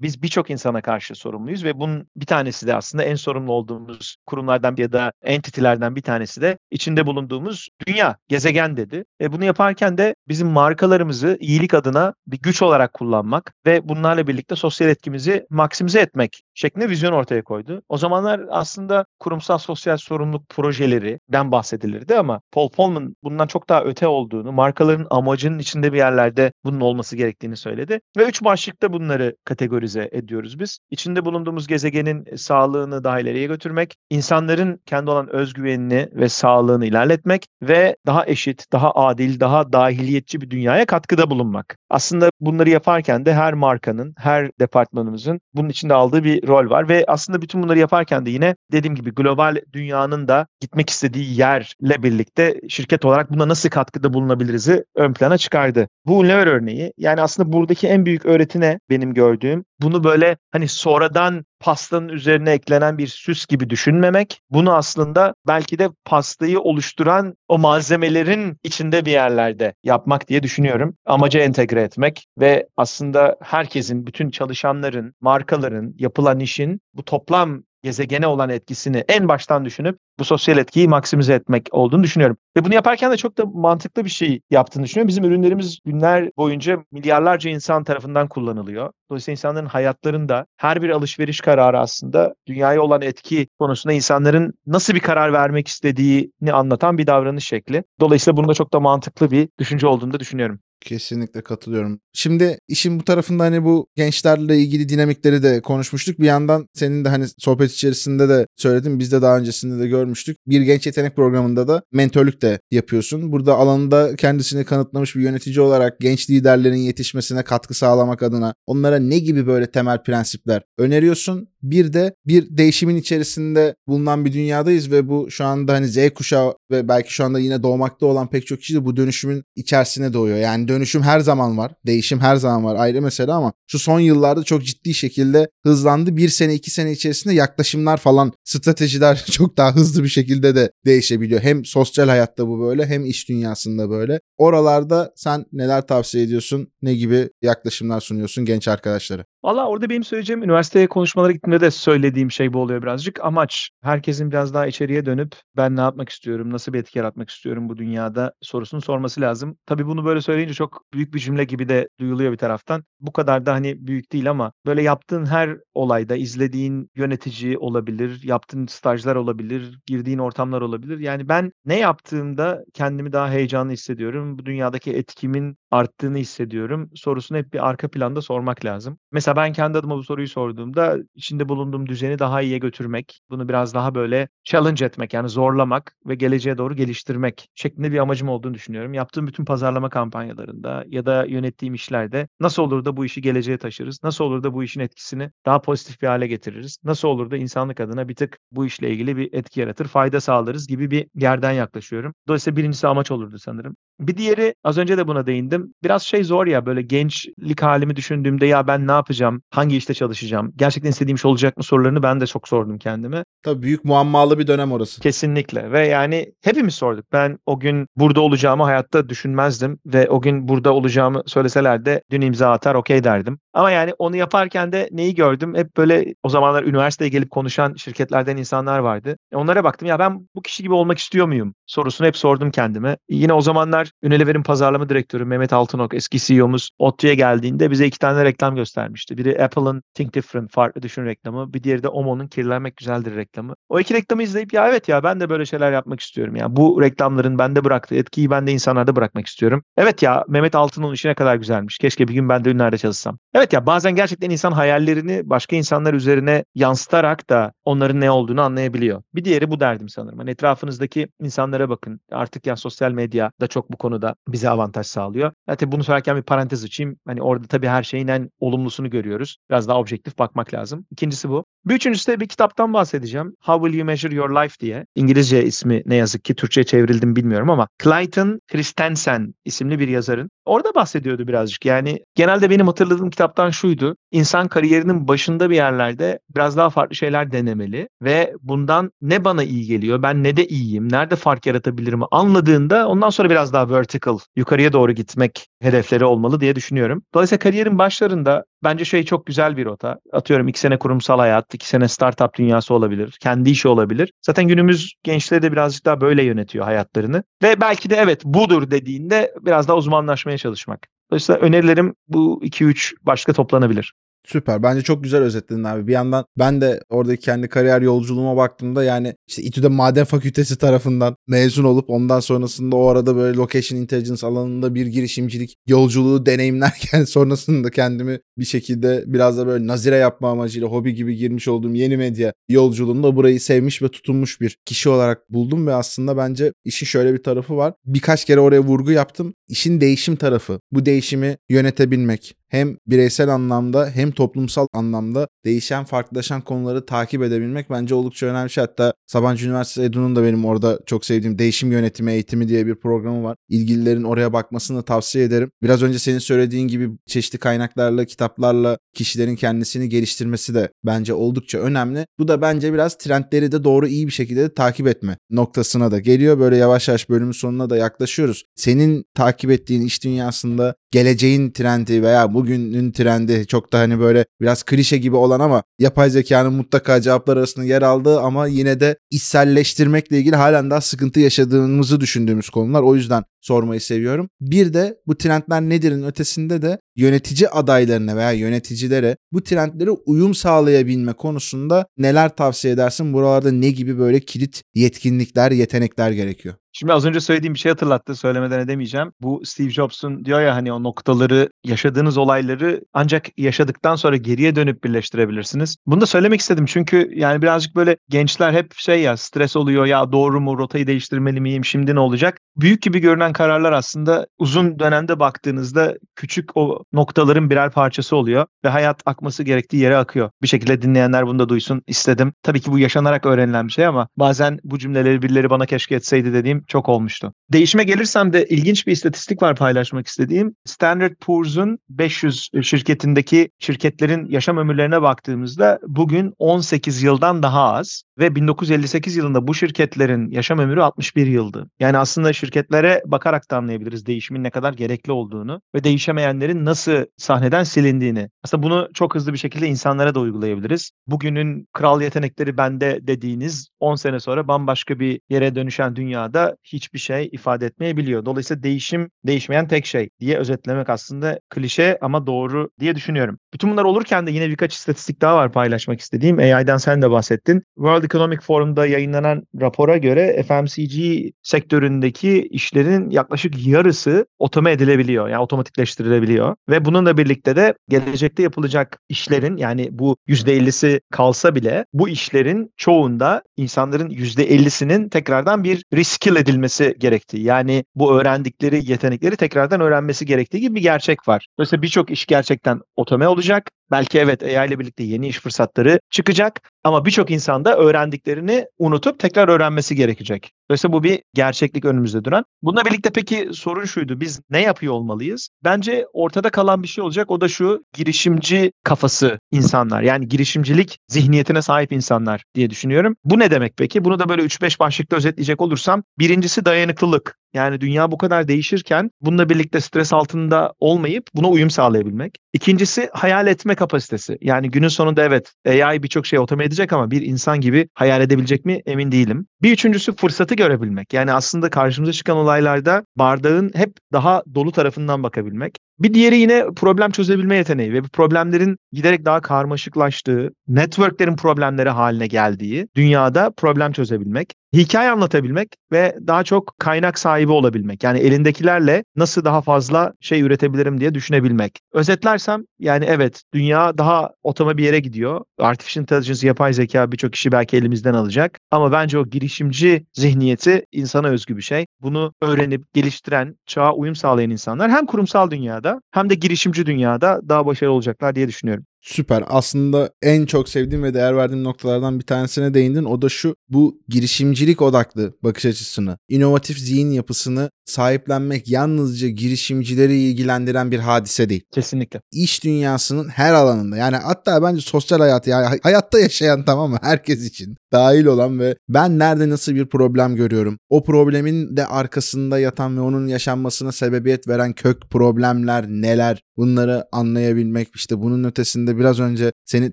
Biz 0.00 0.22
birçok 0.22 0.50
insana 0.72 0.82
karşı 0.82 1.14
sorumluyuz 1.14 1.64
ve 1.64 1.78
bunun 1.78 2.08
bir 2.16 2.26
tanesi 2.26 2.66
de 2.66 2.74
aslında 2.74 3.04
en 3.04 3.14
sorumlu 3.14 3.52
olduğumuz 3.52 4.16
kurumlardan 4.26 4.74
ya 4.78 4.92
da 4.92 5.12
entity'lerden 5.22 5.96
bir 5.96 6.02
tanesi 6.02 6.40
de 6.40 6.58
içinde 6.70 7.06
bulunduğumuz 7.06 7.68
dünya, 7.86 8.16
gezegen 8.28 8.76
dedi. 8.76 9.04
E 9.20 9.32
bunu 9.32 9.44
yaparken 9.44 9.98
de 9.98 10.14
bizim 10.28 10.48
markalarımızı 10.48 11.36
iyilik 11.40 11.74
adına 11.74 12.14
bir 12.26 12.38
güç 12.38 12.62
olarak 12.62 12.92
kullanmak 12.92 13.52
ve 13.66 13.88
bunlarla 13.88 14.26
birlikte 14.26 14.56
sosyal 14.56 14.90
etkimizi 14.90 15.46
maksimize 15.50 16.00
etmek 16.00 16.42
şeklinde 16.54 16.88
vizyon 16.88 17.12
ortaya 17.12 17.42
koydu. 17.42 17.82
O 17.88 17.98
zamanlar 17.98 18.40
aslında 18.50 19.04
kurumsal 19.20 19.58
sosyal 19.58 19.96
sorumluluk 19.96 20.48
projelerinden 20.48 21.52
bahsedilirdi 21.52 22.16
ama 22.16 22.40
Paul 22.52 22.70
Polman 22.70 23.16
bundan 23.22 23.46
çok 23.46 23.68
daha 23.68 23.84
öte 23.84 24.06
olduğunu, 24.06 24.52
markaların 24.52 25.06
amacının 25.10 25.58
içinde 25.58 25.92
bir 25.92 25.98
yerlerde 25.98 26.52
bunun 26.64 26.80
olması 26.80 27.16
gerektiğini 27.16 27.56
söyledi. 27.56 28.00
Ve 28.16 28.28
üç 28.28 28.44
başlıkta 28.44 28.92
bunları 28.92 29.36
kategorize 29.44 30.08
ediyoruz 30.12 30.58
biz. 30.58 30.78
İçinde 30.90 31.24
bulunduğumuz 31.24 31.66
gezegenin 31.66 32.36
sağlığını 32.36 33.04
daha 33.04 33.20
ileriye 33.20 33.46
götürmek, 33.46 33.94
insanların 34.10 34.80
kendi 34.86 35.10
olan 35.10 35.28
özgüvenini 35.28 36.08
ve 36.12 36.28
sağlığını 36.28 36.86
ilerletmek 36.86 37.46
ve 37.62 37.96
daha 38.06 38.26
eşit, 38.26 38.72
daha 38.72 38.92
adil, 38.92 39.40
daha 39.40 39.72
dahiliyetçi 39.72 40.40
bir 40.40 40.50
dünyaya 40.50 40.86
katkıda 40.86 41.30
bulunmak. 41.30 41.76
Aslında 41.90 42.30
bunları 42.40 42.70
yaparken 42.70 43.26
de 43.26 43.34
her 43.34 43.54
markanın, 43.54 44.14
her 44.18 44.50
departmanımızın 44.60 45.40
bunun 45.54 45.68
içinde 45.68 45.94
aldığı 45.94 46.24
bir 46.24 46.41
rol 46.46 46.70
var 46.70 46.88
ve 46.88 47.04
aslında 47.08 47.42
bütün 47.42 47.62
bunları 47.62 47.78
yaparken 47.78 48.26
de 48.26 48.30
yine 48.30 48.56
dediğim 48.72 48.94
gibi 48.94 49.14
global 49.14 49.56
dünyanın 49.72 50.28
da 50.28 50.46
gitmek 50.60 50.90
istediği 50.90 51.38
yerle 51.38 52.02
birlikte 52.02 52.60
şirket 52.68 53.04
olarak 53.04 53.30
buna 53.30 53.48
nasıl 53.48 53.68
katkıda 53.68 54.14
bulunabiliriz'i 54.14 54.84
ön 54.94 55.12
plana 55.12 55.38
çıkardı. 55.38 55.88
Bu 56.06 56.18
Unilever 56.18 56.46
örneği 56.46 56.92
yani 56.98 57.20
aslında 57.20 57.52
buradaki 57.52 57.88
en 57.88 58.06
büyük 58.06 58.26
öğreti 58.26 58.60
ne 58.60 58.80
benim 58.90 59.14
gördüğüm? 59.14 59.64
Bunu 59.80 60.04
böyle 60.04 60.36
hani 60.52 60.68
sonradan 60.68 61.44
pastanın 61.62 62.08
üzerine 62.08 62.50
eklenen 62.50 62.98
bir 62.98 63.06
süs 63.06 63.46
gibi 63.46 63.70
düşünmemek. 63.70 64.40
Bunu 64.50 64.74
aslında 64.74 65.34
belki 65.48 65.78
de 65.78 65.88
pastayı 66.04 66.60
oluşturan 66.60 67.34
o 67.48 67.58
malzemelerin 67.58 68.56
içinde 68.62 69.04
bir 69.04 69.10
yerlerde 69.10 69.74
yapmak 69.84 70.28
diye 70.28 70.42
düşünüyorum. 70.42 70.96
Amaca 71.06 71.40
entegre 71.40 71.82
etmek 71.82 72.26
ve 72.38 72.68
aslında 72.76 73.36
herkesin, 73.42 74.06
bütün 74.06 74.30
çalışanların, 74.30 75.14
markaların, 75.20 75.94
yapılan 75.98 76.40
işin 76.40 76.80
bu 76.94 77.04
toplam 77.04 77.62
gezegene 77.82 78.26
olan 78.26 78.50
etkisini 78.50 79.04
en 79.08 79.28
baştan 79.28 79.64
düşünüp 79.64 79.98
bu 80.18 80.24
sosyal 80.24 80.58
etkiyi 80.58 80.88
maksimize 80.88 81.34
etmek 81.34 81.68
olduğunu 81.70 82.02
düşünüyorum. 82.02 82.36
Ve 82.56 82.64
bunu 82.64 82.74
yaparken 82.74 83.12
de 83.12 83.16
çok 83.16 83.38
da 83.38 83.44
mantıklı 83.46 84.04
bir 84.04 84.10
şey 84.10 84.40
yaptığını 84.50 84.84
düşünüyorum. 84.84 85.08
Bizim 85.08 85.24
ürünlerimiz 85.24 85.78
günler 85.84 86.30
boyunca 86.36 86.84
milyarlarca 86.92 87.50
insan 87.50 87.84
tarafından 87.84 88.28
kullanılıyor. 88.28 88.92
Dolayısıyla 89.10 89.32
insanların 89.32 89.66
hayatlarında 89.66 90.46
her 90.56 90.82
bir 90.82 90.90
alışveriş 90.90 91.40
kararı 91.40 91.78
aslında 91.78 92.34
dünyaya 92.46 92.82
olan 92.82 93.02
etki 93.02 93.48
konusunda 93.58 93.92
insanların 93.92 94.52
nasıl 94.66 94.94
bir 94.94 95.00
karar 95.00 95.32
vermek 95.32 95.68
istediğini 95.68 96.52
anlatan 96.52 96.98
bir 96.98 97.06
davranış 97.06 97.46
şekli. 97.46 97.84
Dolayısıyla 98.00 98.36
bunun 98.36 98.48
da 98.48 98.54
çok 98.54 98.72
da 98.72 98.80
mantıklı 98.80 99.30
bir 99.30 99.48
düşünce 99.58 99.86
olduğunu 99.86 100.12
da 100.12 100.20
düşünüyorum. 100.20 100.60
Kesinlikle 100.84 101.42
katılıyorum. 101.42 102.00
Şimdi 102.12 102.58
işin 102.68 103.00
bu 103.00 103.04
tarafında 103.04 103.44
hani 103.44 103.64
bu 103.64 103.86
gençlerle 103.96 104.58
ilgili 104.58 104.88
dinamikleri 104.88 105.42
de 105.42 105.60
konuşmuştuk. 105.60 106.18
Bir 106.18 106.26
yandan 106.26 106.66
senin 106.74 107.04
de 107.04 107.08
hani 107.08 107.26
sohbet 107.38 107.72
içerisinde 107.72 108.28
de 108.28 108.46
söyledin. 108.56 108.98
Biz 108.98 109.12
de 109.12 109.22
daha 109.22 109.38
öncesinde 109.38 109.82
de 109.82 109.88
görmüştük. 109.88 110.36
Bir 110.46 110.60
genç 110.60 110.86
yetenek 110.86 111.16
programında 111.16 111.68
da 111.68 111.82
mentörlük 111.92 112.41
de 112.42 112.60
yapıyorsun. 112.70 113.32
Burada 113.32 113.54
alanında 113.54 114.16
kendisini 114.16 114.64
kanıtlamış 114.64 115.16
bir 115.16 115.20
yönetici 115.20 115.60
olarak 115.60 116.00
genç 116.00 116.30
liderlerin 116.30 116.76
yetişmesine 116.76 117.42
katkı 117.44 117.74
sağlamak 117.74 118.22
adına 118.22 118.54
onlara 118.66 118.98
ne 118.98 119.18
gibi 119.18 119.46
böyle 119.46 119.70
temel 119.70 120.02
prensipler 120.02 120.62
öneriyorsun? 120.78 121.51
Bir 121.62 121.92
de 121.92 122.14
bir 122.26 122.56
değişimin 122.58 122.96
içerisinde 122.96 123.74
bulunan 123.86 124.24
bir 124.24 124.32
dünyadayız 124.32 124.90
ve 124.90 125.08
bu 125.08 125.30
şu 125.30 125.44
anda 125.44 125.72
hani 125.72 125.88
Z 125.88 126.10
kuşağı 126.14 126.54
ve 126.70 126.88
belki 126.88 127.14
şu 127.14 127.24
anda 127.24 127.38
yine 127.38 127.62
doğmakta 127.62 128.06
olan 128.06 128.30
pek 128.30 128.46
çok 128.46 128.60
kişi 128.60 128.74
de 128.74 128.84
bu 128.84 128.96
dönüşümün 128.96 129.44
içerisine 129.56 130.12
doğuyor. 130.12 130.38
Yani 130.38 130.68
dönüşüm 130.68 131.02
her 131.02 131.20
zaman 131.20 131.58
var. 131.58 131.72
Değişim 131.86 132.20
her 132.20 132.36
zaman 132.36 132.64
var 132.64 132.76
ayrı 132.76 133.02
mesele 133.02 133.32
ama 133.32 133.52
şu 133.66 133.78
son 133.78 134.00
yıllarda 134.00 134.42
çok 134.42 134.64
ciddi 134.64 134.94
şekilde 134.94 135.48
hızlandı. 135.64 136.16
Bir 136.16 136.28
sene 136.28 136.54
iki 136.54 136.70
sene 136.70 136.92
içerisinde 136.92 137.34
yaklaşımlar 137.34 137.96
falan 137.96 138.32
stratejiler 138.44 139.24
çok 139.30 139.56
daha 139.56 139.74
hızlı 139.74 140.04
bir 140.04 140.08
şekilde 140.08 140.54
de 140.54 140.70
değişebiliyor. 140.86 141.40
Hem 141.40 141.64
sosyal 141.64 142.08
hayatta 142.08 142.48
bu 142.48 142.60
böyle 142.60 142.86
hem 142.86 143.04
iş 143.04 143.28
dünyasında 143.28 143.90
böyle. 143.90 144.20
Oralarda 144.38 145.12
sen 145.16 145.44
neler 145.52 145.86
tavsiye 145.86 146.24
ediyorsun? 146.24 146.72
Ne 146.82 146.94
gibi 146.94 147.28
yaklaşımlar 147.42 148.00
sunuyorsun 148.00 148.44
genç 148.44 148.68
arkadaşlara? 148.68 149.24
Valla 149.44 149.68
orada 149.68 149.90
benim 149.90 150.04
söyleyeceğim 150.04 150.42
üniversiteye 150.42 150.86
konuşmalara 150.86 151.32
gittiğimde 151.32 151.60
de 151.60 151.70
söylediğim 151.70 152.30
şey 152.30 152.52
bu 152.52 152.58
oluyor 152.58 152.82
birazcık. 152.82 153.24
Amaç 153.24 153.70
herkesin 153.82 154.30
biraz 154.30 154.54
daha 154.54 154.66
içeriye 154.66 155.06
dönüp 155.06 155.32
ben 155.56 155.76
ne 155.76 155.80
yapmak 155.80 156.08
istiyorum, 156.08 156.50
nasıl 156.52 156.72
bir 156.72 156.78
etki 156.78 156.98
yaratmak 156.98 157.30
istiyorum 157.30 157.68
bu 157.68 157.76
dünyada 157.76 158.32
sorusunu 158.42 158.80
sorması 158.80 159.20
lazım. 159.20 159.56
Tabii 159.66 159.86
bunu 159.86 160.04
böyle 160.04 160.20
söyleyince 160.20 160.54
çok 160.54 160.82
büyük 160.94 161.14
bir 161.14 161.18
cümle 161.18 161.44
gibi 161.44 161.68
de 161.68 161.88
duyuluyor 162.00 162.32
bir 162.32 162.36
taraftan. 162.36 162.84
Bu 163.00 163.12
kadar 163.12 163.46
da 163.46 163.52
hani 163.52 163.86
büyük 163.86 164.12
değil 164.12 164.30
ama 164.30 164.52
böyle 164.66 164.82
yaptığın 164.82 165.26
her 165.26 165.56
olayda 165.74 166.16
izlediğin 166.16 166.90
yönetici 166.96 167.58
olabilir, 167.58 168.20
yaptığın 168.24 168.66
stajlar 168.66 169.16
olabilir, 169.16 169.78
girdiğin 169.86 170.18
ortamlar 170.18 170.60
olabilir. 170.60 170.98
Yani 170.98 171.28
ben 171.28 171.52
ne 171.64 171.78
yaptığımda 171.78 172.64
kendimi 172.74 173.12
daha 173.12 173.30
heyecanlı 173.30 173.72
hissediyorum. 173.72 174.38
Bu 174.38 174.46
dünyadaki 174.46 174.92
etkimin 174.92 175.56
arttığını 175.70 176.18
hissediyorum. 176.18 176.90
Sorusunu 176.94 177.38
hep 177.38 177.52
bir 177.52 177.68
arka 177.68 177.88
planda 177.90 178.20
sormak 178.22 178.64
lazım. 178.64 178.98
Mesela 179.12 179.31
ben 179.36 179.52
kendi 179.52 179.78
adıma 179.78 179.96
bu 179.96 180.02
soruyu 180.02 180.28
sorduğumda 180.28 180.96
içinde 181.14 181.48
bulunduğum 181.48 181.88
düzeni 181.88 182.18
daha 182.18 182.42
iyiye 182.42 182.58
götürmek, 182.58 183.20
bunu 183.30 183.48
biraz 183.48 183.74
daha 183.74 183.94
böyle 183.94 184.28
challenge 184.44 184.84
etmek 184.84 185.14
yani 185.14 185.28
zorlamak 185.28 185.96
ve 186.06 186.14
geleceğe 186.14 186.58
doğru 186.58 186.74
geliştirmek 186.76 187.48
şeklinde 187.54 187.92
bir 187.92 187.98
amacım 187.98 188.28
olduğunu 188.28 188.54
düşünüyorum. 188.54 188.94
Yaptığım 188.94 189.26
bütün 189.26 189.44
pazarlama 189.44 189.90
kampanyalarında 189.90 190.84
ya 190.88 191.06
da 191.06 191.24
yönettiğim 191.24 191.74
işlerde 191.74 192.28
nasıl 192.40 192.62
olur 192.62 192.84
da 192.84 192.96
bu 192.96 193.04
işi 193.04 193.22
geleceğe 193.22 193.58
taşırız? 193.58 194.00
Nasıl 194.02 194.24
olur 194.24 194.42
da 194.42 194.54
bu 194.54 194.64
işin 194.64 194.80
etkisini 194.80 195.30
daha 195.46 195.60
pozitif 195.62 196.02
bir 196.02 196.06
hale 196.06 196.26
getiririz? 196.26 196.78
Nasıl 196.84 197.08
olur 197.08 197.30
da 197.30 197.36
insanlık 197.36 197.80
adına 197.80 198.08
bir 198.08 198.14
tık 198.14 198.38
bu 198.52 198.66
işle 198.66 198.90
ilgili 198.90 199.16
bir 199.16 199.32
etki 199.32 199.60
yaratır, 199.60 199.86
fayda 199.88 200.20
sağlarız 200.20 200.66
gibi 200.66 200.90
bir 200.90 201.06
yerden 201.14 201.52
yaklaşıyorum. 201.52 202.14
Dolayısıyla 202.28 202.56
birincisi 202.56 202.86
amaç 202.88 203.10
olurdu 203.10 203.38
sanırım. 203.38 203.76
Bir 204.02 204.16
diğeri 204.16 204.54
az 204.64 204.78
önce 204.78 204.98
de 204.98 205.08
buna 205.08 205.26
değindim. 205.26 205.74
Biraz 205.84 206.02
şey 206.02 206.24
zor 206.24 206.46
ya 206.46 206.66
böyle 206.66 206.82
gençlik 206.82 207.62
halimi 207.62 207.96
düşündüğümde 207.96 208.46
ya 208.46 208.66
ben 208.66 208.86
ne 208.86 208.92
yapacağım? 208.92 209.42
Hangi 209.50 209.76
işte 209.76 209.94
çalışacağım? 209.94 210.52
Gerçekten 210.56 210.90
istediğim 210.90 211.18
şey 211.18 211.30
olacak 211.30 211.56
mı 211.56 211.62
sorularını 211.62 212.02
ben 212.02 212.20
de 212.20 212.26
çok 212.26 212.48
sordum 212.48 212.78
kendime. 212.78 213.24
Tabii 213.42 213.62
büyük 213.62 213.84
muammalı 213.84 214.38
bir 214.38 214.46
dönem 214.46 214.72
orası. 214.72 215.00
Kesinlikle 215.00 215.72
ve 215.72 215.86
yani 215.86 216.32
hepimiz 216.44 216.74
sorduk. 216.74 217.04
Ben 217.12 217.38
o 217.46 217.60
gün 217.60 217.86
burada 217.96 218.20
olacağımı 218.20 218.64
hayatta 218.64 219.08
düşünmezdim 219.08 219.78
ve 219.86 220.08
o 220.08 220.20
gün 220.20 220.48
burada 220.48 220.72
olacağımı 220.72 221.22
söyleseler 221.26 221.84
de 221.84 222.02
dün 222.10 222.20
imza 222.20 222.50
atar 222.50 222.74
okey 222.74 223.04
derdim. 223.04 223.38
Ama 223.54 223.70
yani 223.70 223.92
onu 223.98 224.16
yaparken 224.16 224.72
de 224.72 224.88
neyi 224.92 225.14
gördüm? 225.14 225.54
Hep 225.54 225.76
böyle 225.76 226.14
o 226.22 226.28
zamanlar 226.28 226.62
üniversiteye 226.62 227.08
gelip 227.10 227.30
konuşan 227.30 227.74
şirketlerden 227.74 228.36
insanlar 228.36 228.78
vardı. 228.78 229.16
Onlara 229.34 229.64
baktım 229.64 229.88
ya 229.88 229.98
ben 229.98 230.28
bu 230.34 230.42
kişi 230.42 230.62
gibi 230.62 230.74
olmak 230.74 230.98
istiyor 230.98 231.26
muyum? 231.26 231.54
Sorusunu 231.66 232.06
hep 232.06 232.16
sordum 232.16 232.50
kendime. 232.50 232.96
Yine 233.08 233.32
o 233.32 233.40
zamanlar 233.40 233.91
Unilever'in 234.02 234.42
pazarlama 234.42 234.88
direktörü 234.88 235.24
Mehmet 235.24 235.52
Altınok 235.52 235.94
eski 235.94 236.18
CEO'muz 236.18 236.70
ODTÜ'ye 236.78 237.14
geldiğinde 237.14 237.70
bize 237.70 237.86
iki 237.86 237.98
tane 237.98 238.24
reklam 238.24 238.56
göstermişti. 238.56 239.18
Biri 239.18 239.44
Apple'ın 239.44 239.82
Think 239.94 240.14
Different, 240.14 240.52
farklı 240.52 240.82
düşün 240.82 241.04
reklamı. 241.04 241.54
Bir 241.54 241.62
diğeri 241.62 241.82
de 241.82 241.88
Omo'nun 241.88 242.26
Kirlenmek 242.26 242.76
Güzeldir 242.76 243.16
reklamı. 243.16 243.54
O 243.68 243.80
iki 243.80 243.94
reklamı 243.94 244.22
izleyip 244.22 244.52
ya 244.52 244.68
evet 244.68 244.88
ya 244.88 245.04
ben 245.04 245.20
de 245.20 245.30
böyle 245.30 245.46
şeyler 245.46 245.72
yapmak 245.72 246.00
istiyorum. 246.00 246.36
Yani 246.36 246.56
bu 246.56 246.82
reklamların 246.82 247.38
bende 247.38 247.64
bıraktığı 247.64 247.94
etkiyi 247.94 248.30
ben 248.30 248.46
de 248.46 248.52
insanlarda 248.52 248.96
bırakmak 248.96 249.26
istiyorum. 249.26 249.64
Evet 249.76 250.02
ya 250.02 250.24
Mehmet 250.28 250.54
Altınok'un 250.54 250.94
işi 250.94 251.08
ne 251.08 251.14
kadar 251.14 251.36
güzelmiş. 251.36 251.78
Keşke 251.78 252.08
bir 252.08 252.14
gün 252.14 252.28
ben 252.28 252.44
de 252.44 252.50
ünlerde 252.50 252.78
çalışsam. 252.78 253.18
Evet 253.34 253.52
ya 253.52 253.66
bazen 253.66 253.94
gerçekten 253.94 254.30
insan 254.30 254.52
hayallerini 254.52 255.22
başka 255.24 255.56
insanlar 255.56 255.94
üzerine 255.94 256.44
yansıtarak 256.54 257.30
da 257.30 257.52
onların 257.64 258.00
ne 258.00 258.10
olduğunu 258.10 258.42
anlayabiliyor. 258.42 259.02
Bir 259.14 259.24
diğeri 259.24 259.50
bu 259.50 259.60
derdim 259.60 259.88
sanırım. 259.88 260.18
Hani 260.18 260.30
etrafınızdaki 260.30 261.08
insanlara 261.20 261.68
bakın. 261.68 262.00
Artık 262.12 262.46
ya 262.46 262.56
sosyal 262.56 262.92
medya 262.92 263.30
da 263.40 263.46
çok 263.46 263.72
bu 263.72 263.76
konuda 263.82 264.14
bize 264.28 264.50
avantaj 264.50 264.86
sağlıyor. 264.86 265.32
Zaten 265.48 265.72
bunu 265.72 265.84
söylerken 265.84 266.16
bir 266.16 266.22
parantez 266.22 266.64
açayım. 266.64 266.96
Hani 267.06 267.22
orada 267.22 267.46
tabii 267.46 267.68
her 267.68 267.82
şeyin 267.82 268.08
en 268.08 268.30
olumlusunu 268.40 268.90
görüyoruz. 268.90 269.36
Biraz 269.50 269.68
daha 269.68 269.78
objektif 269.78 270.18
bakmak 270.18 270.54
lazım. 270.54 270.86
İkincisi 270.90 271.28
bu. 271.28 271.44
Bir 271.64 271.74
üçüncüsü 271.74 272.12
de 272.12 272.20
bir 272.20 272.28
kitaptan 272.28 272.74
bahsedeceğim. 272.74 273.36
How 273.40 273.66
Will 273.66 273.78
You 273.78 273.86
Measure 273.86 274.14
Your 274.14 274.30
Life 274.30 274.60
diye. 274.60 274.86
İngilizce 274.94 275.44
ismi 275.44 275.82
ne 275.86 275.94
yazık 275.94 276.24
ki 276.24 276.34
Türkçe'ye 276.34 276.64
çevrildim 276.64 277.16
bilmiyorum 277.16 277.50
ama 277.50 277.68
Clayton 277.82 278.40
Christensen 278.48 279.34
isimli 279.44 279.78
bir 279.78 279.88
yazarın. 279.88 280.30
Orada 280.44 280.74
bahsediyordu 280.74 281.28
birazcık. 281.28 281.64
Yani 281.64 282.04
genelde 282.14 282.50
benim 282.50 282.66
hatırladığım 282.66 283.10
kitaptan 283.10 283.50
şuydu. 283.50 283.96
İnsan 284.10 284.48
kariyerinin 284.48 285.08
başında 285.08 285.50
bir 285.50 285.54
yerlerde 285.54 286.18
biraz 286.36 286.56
daha 286.56 286.70
farklı 286.70 286.96
şeyler 286.96 287.32
denemeli 287.32 287.88
ve 288.02 288.34
bundan 288.42 288.90
ne 289.02 289.24
bana 289.24 289.42
iyi 289.42 289.66
geliyor, 289.66 290.02
ben 290.02 290.24
ne 290.24 290.36
de 290.36 290.46
iyiyim, 290.46 290.92
nerede 290.92 291.16
fark 291.16 291.46
yaratabilirim 291.46 292.00
anladığında 292.10 292.88
ondan 292.88 293.10
sonra 293.10 293.30
biraz 293.30 293.52
daha 293.52 293.70
vertical, 293.70 294.18
yukarıya 294.36 294.72
doğru 294.72 294.92
gitmek 294.92 295.48
hedefleri 295.62 296.04
olmalı 296.04 296.40
diye 296.40 296.56
düşünüyorum. 296.56 297.02
Dolayısıyla 297.14 297.38
kariyerin 297.38 297.78
başlarında 297.78 298.44
bence 298.64 298.84
şey 298.84 299.04
çok 299.04 299.26
güzel 299.26 299.56
bir 299.56 299.64
rota. 299.64 299.98
Atıyorum 300.12 300.48
iki 300.48 300.60
sene 300.60 300.78
kurumsal 300.78 301.18
hayat, 301.18 301.54
iki 301.54 301.68
sene 301.68 301.88
startup 301.88 302.34
dünyası 302.34 302.74
olabilir, 302.74 303.16
kendi 303.20 303.50
işi 303.50 303.68
olabilir. 303.68 304.12
Zaten 304.26 304.48
günümüz 304.48 304.94
gençleri 305.02 305.42
de 305.42 305.52
birazcık 305.52 305.84
daha 305.84 306.00
böyle 306.00 306.24
yönetiyor 306.24 306.64
hayatlarını. 306.64 307.22
Ve 307.42 307.60
belki 307.60 307.90
de 307.90 307.96
evet 307.96 308.24
budur 308.24 308.70
dediğinde 308.70 309.34
biraz 309.40 309.68
daha 309.68 309.76
uzmanlaşmaya 309.76 310.38
çalışmak. 310.38 310.86
Dolayısıyla 311.10 311.40
önerilerim 311.40 311.94
bu 312.08 312.40
2-3 312.44 312.94
başka 313.02 313.32
toplanabilir. 313.32 313.94
Süper. 314.26 314.62
Bence 314.62 314.82
çok 314.82 315.04
güzel 315.04 315.22
özetledin 315.22 315.64
abi. 315.64 315.86
Bir 315.86 315.92
yandan 315.92 316.24
ben 316.38 316.60
de 316.60 316.82
oradaki 316.88 317.20
kendi 317.24 317.48
kariyer 317.48 317.82
yolculuğuma 317.82 318.36
baktığımda 318.36 318.84
yani 318.84 319.14
işte 319.28 319.42
İTÜ'de 319.42 319.68
maden 319.68 320.04
fakültesi 320.04 320.58
tarafından 320.58 321.16
mezun 321.26 321.64
olup 321.64 321.90
ondan 321.90 322.20
sonrasında 322.20 322.76
o 322.76 322.86
arada 322.86 323.16
böyle 323.16 323.36
location 323.36 323.80
intelligence 323.80 324.26
alanında 324.26 324.74
bir 324.74 324.86
girişimcilik 324.86 325.56
yolculuğu 325.66 326.26
deneyimlerken 326.26 327.04
sonrasında 327.12 327.70
kendimi 327.70 328.20
bir 328.38 328.44
şekilde 328.44 329.04
biraz 329.06 329.38
da 329.38 329.46
böyle 329.46 329.66
nazire 329.66 329.96
yapma 329.96 330.30
amacıyla 330.30 330.68
hobi 330.68 330.94
gibi 330.94 331.16
girmiş 331.16 331.48
olduğum 331.48 331.74
yeni 331.74 331.96
medya 331.96 332.32
yolculuğunda 332.48 333.16
burayı 333.16 333.40
sevmiş 333.40 333.82
ve 333.82 333.88
tutunmuş 333.88 334.40
bir 334.40 334.58
kişi 334.64 334.88
olarak 334.88 335.30
buldum 335.30 335.66
ve 335.66 335.74
aslında 335.74 336.16
bence 336.16 336.52
işin 336.64 336.86
şöyle 336.86 337.14
bir 337.14 337.22
tarafı 337.22 337.56
var. 337.56 337.74
Birkaç 337.84 338.24
kere 338.24 338.40
oraya 338.40 338.60
vurgu 338.60 338.90
yaptım. 338.90 339.34
İşin 339.48 339.80
değişim 339.80 340.16
tarafı. 340.16 340.60
Bu 340.72 340.86
değişimi 340.86 341.36
yönetebilmek, 341.48 342.34
hem 342.52 342.76
bireysel 342.86 343.28
anlamda 343.28 343.90
hem 343.94 344.10
toplumsal 344.10 344.66
anlamda 344.72 345.28
değişen 345.44 345.84
farklılaşan 345.84 346.40
konuları 346.40 346.86
takip 346.86 347.22
edebilmek 347.22 347.70
bence 347.70 347.94
oldukça 347.94 348.26
önemli. 348.26 348.42
Hatta 348.56 348.92
Sabancı 349.06 349.46
Üniversitesi 349.46 349.86
Edu'nun 349.86 350.16
da 350.16 350.22
benim 350.22 350.44
orada 350.44 350.78
çok 350.86 351.04
sevdiğim 351.04 351.38
değişim 351.38 351.72
yönetimi 351.72 352.12
eğitimi 352.12 352.48
diye 352.48 352.66
bir 352.66 352.74
programı 352.74 353.24
var. 353.24 353.36
İlgililerin 353.48 354.02
oraya 354.02 354.32
bakmasını 354.32 354.82
tavsiye 354.82 355.24
ederim. 355.24 355.50
Biraz 355.62 355.82
önce 355.82 355.98
senin 355.98 356.18
söylediğin 356.18 356.68
gibi 356.68 356.90
çeşitli 357.06 357.38
kaynaklarla, 357.38 358.04
kitaplarla 358.04 358.78
kişilerin 358.94 359.36
kendisini 359.36 359.88
geliştirmesi 359.88 360.54
de 360.54 360.70
bence 360.84 361.14
oldukça 361.14 361.58
önemli. 361.58 362.06
Bu 362.18 362.28
da 362.28 362.42
bence 362.42 362.72
biraz 362.72 362.98
trendleri 362.98 363.52
de 363.52 363.64
doğru 363.64 363.86
iyi 363.86 364.06
bir 364.06 364.12
şekilde 364.12 364.40
de 364.40 364.54
takip 364.54 364.86
etme 364.86 365.16
noktasına 365.30 365.90
da 365.90 365.98
geliyor. 365.98 366.38
Böyle 366.38 366.56
yavaş 366.56 366.88
yavaş 366.88 367.08
bölümün 367.08 367.32
sonuna 367.32 367.70
da 367.70 367.76
yaklaşıyoruz. 367.76 368.44
Senin 368.56 369.04
takip 369.14 369.50
ettiğin 369.50 369.82
iş 369.82 370.04
dünyasında 370.04 370.74
geleceğin 370.90 371.50
trendi 371.50 372.02
veya 372.02 372.34
bugünün 372.42 372.90
trendi 372.92 373.46
çok 373.46 373.72
da 373.72 373.78
hani 373.78 374.00
böyle 374.00 374.24
biraz 374.40 374.62
klişe 374.62 374.96
gibi 374.98 375.16
olan 375.16 375.40
ama 375.40 375.62
yapay 375.78 376.10
zekanın 376.10 376.52
mutlaka 376.52 377.00
cevaplar 377.00 377.36
arasında 377.36 377.64
yer 377.64 377.82
aldığı 377.82 378.20
ama 378.20 378.46
yine 378.46 378.80
de 378.80 378.96
içselleştirmekle 379.10 380.18
ilgili 380.18 380.36
halen 380.36 380.70
daha 380.70 380.80
sıkıntı 380.80 381.20
yaşadığımızı 381.20 382.00
düşündüğümüz 382.00 382.50
konular. 382.50 382.82
O 382.82 382.94
yüzden 382.94 383.24
sormayı 383.40 383.80
seviyorum. 383.80 384.28
Bir 384.40 384.74
de 384.74 384.98
bu 385.06 385.18
trendler 385.18 385.62
nedir'in 385.62 386.02
ötesinde 386.02 386.62
de 386.62 386.78
yönetici 386.96 387.48
adaylarına 387.48 388.16
veya 388.16 388.32
yöneticilere 388.32 389.16
bu 389.32 389.42
trendlere 389.42 389.90
uyum 389.90 390.34
sağlayabilme 390.34 391.12
konusunda 391.12 391.86
neler 391.98 392.36
tavsiye 392.36 392.74
edersin? 392.74 393.12
Buralarda 393.12 393.52
ne 393.52 393.70
gibi 393.70 393.98
böyle 393.98 394.20
kilit 394.20 394.62
yetkinlikler, 394.74 395.50
yetenekler 395.50 396.10
gerekiyor? 396.10 396.54
Şimdi 396.74 396.92
az 396.92 397.06
önce 397.06 397.20
söylediğim 397.20 397.54
bir 397.54 397.58
şey 397.58 397.70
hatırlattı. 397.70 398.14
Söylemeden 398.14 398.60
edemeyeceğim. 398.60 399.12
Bu 399.20 399.42
Steve 399.44 399.70
Jobs'un 399.70 400.24
diyor 400.24 400.40
ya 400.40 400.54
hani 400.54 400.72
o 400.72 400.82
noktaları, 400.82 401.48
yaşadığınız 401.64 402.18
olayları 402.18 402.80
ancak 402.92 403.38
yaşadıktan 403.38 403.96
sonra 403.96 404.16
geriye 404.16 404.56
dönüp 404.56 404.84
birleştirebilirsiniz. 404.84 405.76
Bunu 405.86 406.00
da 406.00 406.06
söylemek 406.06 406.40
istedim 406.40 406.66
çünkü 406.66 407.10
yani 407.14 407.42
birazcık 407.42 407.76
böyle 407.76 407.96
gençler 408.08 408.52
hep 408.52 408.74
şey 408.74 409.00
ya 409.00 409.16
stres 409.16 409.56
oluyor 409.56 409.86
ya 409.86 410.12
doğru 410.12 410.40
mu 410.40 410.58
rotayı 410.58 410.86
değiştirmeli 410.86 411.40
miyim 411.40 411.64
şimdi 411.64 411.94
ne 411.94 412.00
olacak? 412.00 412.38
Büyük 412.56 412.82
gibi 412.82 412.98
görünen 412.98 413.32
kararlar 413.32 413.72
aslında 413.72 414.26
uzun 414.38 414.78
dönemde 414.78 415.18
baktığınızda 415.18 415.96
küçük 416.16 416.56
o 416.56 416.81
noktaların 416.92 417.50
birer 417.50 417.70
parçası 417.70 418.16
oluyor 418.16 418.46
ve 418.64 418.68
hayat 418.68 419.02
akması 419.06 419.42
gerektiği 419.42 419.76
yere 419.76 419.96
akıyor. 419.96 420.30
Bir 420.42 420.48
şekilde 420.48 420.82
dinleyenler 420.82 421.26
bunu 421.26 421.38
da 421.38 421.48
duysun 421.48 421.82
istedim. 421.86 422.32
Tabii 422.42 422.60
ki 422.60 422.72
bu 422.72 422.78
yaşanarak 422.78 423.26
öğrenilen 423.26 423.66
bir 423.66 423.72
şey 423.72 423.86
ama 423.86 424.08
bazen 424.16 424.58
bu 424.64 424.78
cümleleri 424.78 425.22
birileri 425.22 425.50
bana 425.50 425.66
keşke 425.66 425.94
etseydi 425.94 426.32
dediğim 426.32 426.64
çok 426.66 426.88
olmuştu. 426.88 427.32
Değişime 427.52 427.84
gelirsem 427.84 428.32
de 428.32 428.46
ilginç 428.46 428.86
bir 428.86 428.92
istatistik 428.92 429.42
var 429.42 429.56
paylaşmak 429.56 430.06
istediğim. 430.06 430.54
Standard 430.64 431.14
Poor's'un 431.20 431.78
500 431.88 432.48
şirketindeki 432.62 433.50
şirketlerin 433.58 434.26
yaşam 434.26 434.58
ömürlerine 434.58 435.02
baktığımızda 435.02 435.78
bugün 435.86 436.34
18 436.38 437.02
yıldan 437.02 437.42
daha 437.42 437.72
az 437.72 438.02
ve 438.18 438.34
1958 438.34 439.16
yılında 439.16 439.46
bu 439.46 439.54
şirketlerin 439.54 440.30
yaşam 440.30 440.58
ömrü 440.58 440.82
61 440.82 441.26
yıldı. 441.26 441.70
Yani 441.80 441.98
aslında 441.98 442.32
şirketlere 442.32 443.02
bakarak 443.06 443.50
da 443.50 443.56
anlayabiliriz 443.56 444.06
değişimin 444.06 444.44
ne 444.44 444.50
kadar 444.50 444.72
gerekli 444.72 445.12
olduğunu 445.12 445.62
ve 445.74 445.84
değişemeyenlerin 445.84 446.64
nasıl 446.64 446.71
sahneden 447.16 447.64
silindiğini. 447.64 448.28
Aslında 448.44 448.62
bunu 448.62 448.88
çok 448.94 449.14
hızlı 449.14 449.32
bir 449.32 449.38
şekilde 449.38 449.66
insanlara 449.66 450.14
da 450.14 450.20
uygulayabiliriz. 450.20 450.90
Bugünün 451.06 451.68
kral 451.72 452.02
yetenekleri 452.02 452.56
bende 452.56 452.98
dediğiniz 453.02 453.68
10 453.80 453.94
sene 453.94 454.20
sonra 454.20 454.48
bambaşka 454.48 455.00
bir 455.00 455.20
yere 455.30 455.54
dönüşen 455.54 455.96
dünyada 455.96 456.56
hiçbir 456.64 456.98
şey 456.98 457.28
ifade 457.32 457.66
etmeyebiliyor. 457.66 458.24
Dolayısıyla 458.24 458.62
değişim 458.62 459.10
değişmeyen 459.26 459.68
tek 459.68 459.86
şey 459.86 460.10
diye 460.20 460.38
özetlemek 460.38 460.90
aslında 460.90 461.40
klişe 461.50 461.98
ama 462.00 462.26
doğru 462.26 462.70
diye 462.80 462.94
düşünüyorum. 462.94 463.38
Bütün 463.54 463.70
bunlar 463.70 463.84
olurken 463.84 464.26
de 464.26 464.30
yine 464.30 464.48
birkaç 464.48 464.74
istatistik 464.74 465.20
daha 465.20 465.36
var 465.36 465.52
paylaşmak 465.52 466.00
istediğim. 466.00 466.38
AI'dan 466.38 466.76
sen 466.76 467.02
de 467.02 467.10
bahsettin. 467.10 467.62
World 467.74 468.04
Economic 468.04 468.40
Forum'da 468.40 468.86
yayınlanan 468.86 469.42
rapora 469.60 469.96
göre 469.96 470.42
FMCG 470.42 470.94
sektöründeki 471.42 472.48
işlerin 472.50 473.10
yaklaşık 473.10 473.66
yarısı 473.66 474.26
otome 474.38 474.72
edilebiliyor. 474.72 475.28
Yani 475.28 475.42
otomatikleştirilebiliyor. 475.42 476.56
Ve 476.68 476.84
bununla 476.84 477.16
birlikte 477.16 477.56
de 477.56 477.74
gelecekte 477.88 478.42
yapılacak 478.42 478.98
işlerin 479.08 479.56
yani 479.56 479.88
bu 479.92 480.16
%50'si 480.28 481.00
kalsa 481.10 481.54
bile 481.54 481.84
bu 481.92 482.08
işlerin 482.08 482.72
çoğunda 482.76 483.42
insanların 483.56 484.10
%50'sinin 484.10 485.08
tekrardan 485.08 485.64
bir 485.64 485.84
reskill 485.92 486.36
edilmesi 486.36 486.94
gerektiği. 486.98 487.42
Yani 487.42 487.84
bu 487.94 488.20
öğrendikleri 488.20 488.90
yetenekleri 488.90 489.36
tekrardan 489.36 489.80
öğrenmesi 489.80 490.26
gerektiği 490.26 490.60
gibi 490.60 490.74
bir 490.74 490.82
gerçek 490.82 491.28
var. 491.28 491.46
Dolayısıyla 491.58 491.82
birçok 491.82 492.10
iş 492.10 492.26
gerçekten 492.26 492.80
otome 492.96 493.28
olacak. 493.28 493.70
Belki 493.90 494.18
evet 494.18 494.42
AI 494.42 494.68
ile 494.68 494.78
birlikte 494.78 495.04
yeni 495.04 495.28
iş 495.28 495.40
fırsatları 495.40 496.00
çıkacak 496.10 496.70
ama 496.84 497.04
birçok 497.04 497.30
insan 497.30 497.64
da 497.64 497.76
öğrendiklerini 497.76 498.66
unutup 498.78 499.18
tekrar 499.18 499.48
öğrenmesi 499.48 499.94
gerekecek. 499.94 500.52
Dolayısıyla 500.72 500.92
bu 500.92 501.02
bir 501.02 501.22
gerçeklik 501.34 501.84
önümüzde 501.84 502.24
duran. 502.24 502.44
Bununla 502.62 502.84
birlikte 502.84 503.10
peki 503.10 503.48
sorun 503.52 503.84
şuydu. 503.84 504.20
Biz 504.20 504.40
ne 504.50 504.62
yapıyor 504.62 504.92
olmalıyız? 504.92 505.48
Bence 505.64 506.06
ortada 506.12 506.50
kalan 506.50 506.82
bir 506.82 506.88
şey 506.88 507.04
olacak. 507.04 507.30
O 507.30 507.40
da 507.40 507.48
şu 507.48 507.84
girişimci 507.92 508.72
kafası 508.84 509.38
insanlar. 509.50 510.02
Yani 510.02 510.28
girişimcilik 510.28 510.98
zihniyetine 511.08 511.62
sahip 511.62 511.92
insanlar 511.92 512.44
diye 512.54 512.70
düşünüyorum. 512.70 513.16
Bu 513.24 513.38
ne 513.38 513.50
demek 513.50 513.76
peki? 513.76 514.04
Bunu 514.04 514.18
da 514.18 514.28
böyle 514.28 514.42
3-5 514.42 514.78
başlıkta 514.78 515.16
özetleyecek 515.16 515.60
olursam. 515.60 516.02
Birincisi 516.18 516.64
dayanıklılık. 516.64 517.38
Yani 517.54 517.80
dünya 517.80 518.10
bu 518.10 518.18
kadar 518.18 518.48
değişirken 518.48 519.10
bununla 519.20 519.48
birlikte 519.48 519.80
stres 519.80 520.12
altında 520.12 520.72
olmayıp 520.80 521.24
buna 521.34 521.48
uyum 521.48 521.70
sağlayabilmek. 521.70 522.34
İkincisi 522.52 523.08
hayal 523.12 523.46
etme 523.46 523.74
kapasitesi. 523.74 524.38
Yani 524.40 524.70
günün 524.70 524.88
sonunda 524.88 525.24
evet 525.24 525.52
AI 525.68 526.02
birçok 526.02 526.26
şey 526.26 526.38
otomatik 526.38 526.62
edecek 526.62 526.92
ama 526.92 527.10
bir 527.10 527.22
insan 527.22 527.60
gibi 527.60 527.88
hayal 527.94 528.20
edebilecek 528.20 528.64
mi 528.64 528.82
emin 528.86 529.12
değilim. 529.12 529.46
Bir 529.62 529.72
üçüncüsü 529.72 530.16
fırsatı 530.16 530.54
görebilmek. 530.54 531.12
Yani 531.12 531.32
aslında 531.32 531.70
karşımıza 531.70 532.12
çıkan 532.12 532.36
olaylarda 532.36 533.04
bardağın 533.16 533.70
hep 533.74 533.92
daha 534.12 534.42
dolu 534.54 534.72
tarafından 534.72 535.22
bakabilmek. 535.22 535.78
Bir 536.02 536.14
diğeri 536.14 536.36
yine 536.36 536.64
problem 536.76 537.10
çözebilme 537.10 537.56
yeteneği 537.56 537.92
ve 537.92 538.04
bu 538.04 538.08
problemlerin 538.08 538.76
giderek 538.92 539.24
daha 539.24 539.40
karmaşıklaştığı, 539.40 540.50
networklerin 540.68 541.36
problemleri 541.36 541.88
haline 541.88 542.26
geldiği 542.26 542.88
dünyada 542.96 543.50
problem 543.50 543.92
çözebilmek, 543.92 544.54
hikaye 544.72 545.10
anlatabilmek 545.10 545.68
ve 545.92 546.16
daha 546.26 546.44
çok 546.44 546.74
kaynak 546.78 547.18
sahibi 547.18 547.52
olabilmek. 547.52 548.04
Yani 548.04 548.18
elindekilerle 548.18 549.04
nasıl 549.16 549.44
daha 549.44 549.60
fazla 549.62 550.12
şey 550.20 550.40
üretebilirim 550.40 551.00
diye 551.00 551.14
düşünebilmek. 551.14 551.78
Özetlersem 551.92 552.64
yani 552.78 553.04
evet 553.08 553.42
dünya 553.54 553.98
daha 553.98 554.30
otoma 554.42 554.76
bir 554.76 554.84
yere 554.84 555.00
gidiyor. 555.00 555.40
Artificial 555.58 556.02
Intelligence, 556.02 556.46
yapay 556.46 556.72
zeka 556.72 557.12
birçok 557.12 557.32
kişi 557.32 557.52
belki 557.52 557.76
elimizden 557.76 558.14
alacak. 558.14 558.58
Ama 558.70 558.92
bence 558.92 559.18
o 559.18 559.26
girişimci 559.26 560.06
zihniyeti 560.12 560.84
insana 560.92 561.28
özgü 561.28 561.56
bir 561.56 561.62
şey. 561.62 561.86
Bunu 562.00 562.32
öğrenip 562.42 562.94
geliştiren, 562.94 563.56
çağa 563.66 563.92
uyum 563.92 564.14
sağlayan 564.14 564.50
insanlar 564.50 564.90
hem 564.90 565.06
kurumsal 565.06 565.50
dünyada 565.50 565.91
hem 566.10 566.30
de 566.30 566.34
girişimci 566.34 566.86
dünyada 566.86 567.40
daha 567.48 567.66
başarılı 567.66 567.94
olacaklar 567.94 568.34
diye 568.34 568.48
düşünüyorum. 568.48 568.86
Süper. 569.02 569.44
Aslında 569.46 570.10
en 570.22 570.46
çok 570.46 570.68
sevdiğim 570.68 571.02
ve 571.02 571.14
değer 571.14 571.36
verdiğim 571.36 571.64
noktalardan 571.64 572.18
bir 572.18 572.24
tanesine 572.24 572.74
değindin. 572.74 573.04
O 573.04 573.22
da 573.22 573.28
şu 573.28 573.54
bu 573.68 574.00
girişimcilik 574.08 574.82
odaklı 574.82 575.32
bakış 575.42 575.66
açısını, 575.66 576.18
inovatif 576.28 576.78
zihin 576.78 577.10
yapısını 577.10 577.70
sahiplenmek 577.84 578.68
yalnızca 578.68 579.28
girişimcileri 579.28 580.18
ilgilendiren 580.18 580.90
bir 580.90 580.98
hadise 580.98 581.48
değil. 581.48 581.62
Kesinlikle. 581.72 582.20
İş 582.32 582.64
dünyasının 582.64 583.28
her 583.28 583.52
alanında 583.52 583.96
yani 583.96 584.16
hatta 584.16 584.62
bence 584.62 584.80
sosyal 584.80 585.18
hayat 585.18 585.46
yani 585.46 585.78
hayatta 585.82 586.20
yaşayan 586.20 586.64
tamam 586.66 586.90
mı 586.90 586.98
herkes 587.02 587.46
için 587.46 587.76
dahil 587.92 588.24
olan 588.24 588.60
ve 588.60 588.76
ben 588.88 589.18
nerede 589.18 589.48
nasıl 589.48 589.74
bir 589.74 589.86
problem 589.86 590.36
görüyorum. 590.36 590.78
O 590.88 591.04
problemin 591.04 591.76
de 591.76 591.86
arkasında 591.86 592.58
yatan 592.58 592.96
ve 592.96 593.00
onun 593.00 593.26
yaşanmasına 593.26 593.92
sebebiyet 593.92 594.48
veren 594.48 594.72
kök 594.72 595.10
problemler 595.10 595.86
neler? 595.88 596.42
Bunları 596.56 597.04
anlayabilmek 597.12 597.88
işte 597.94 598.18
bunun 598.18 598.44
ötesinde 598.44 598.98
biraz 598.98 599.20
önce 599.20 599.52
seni 599.64 599.92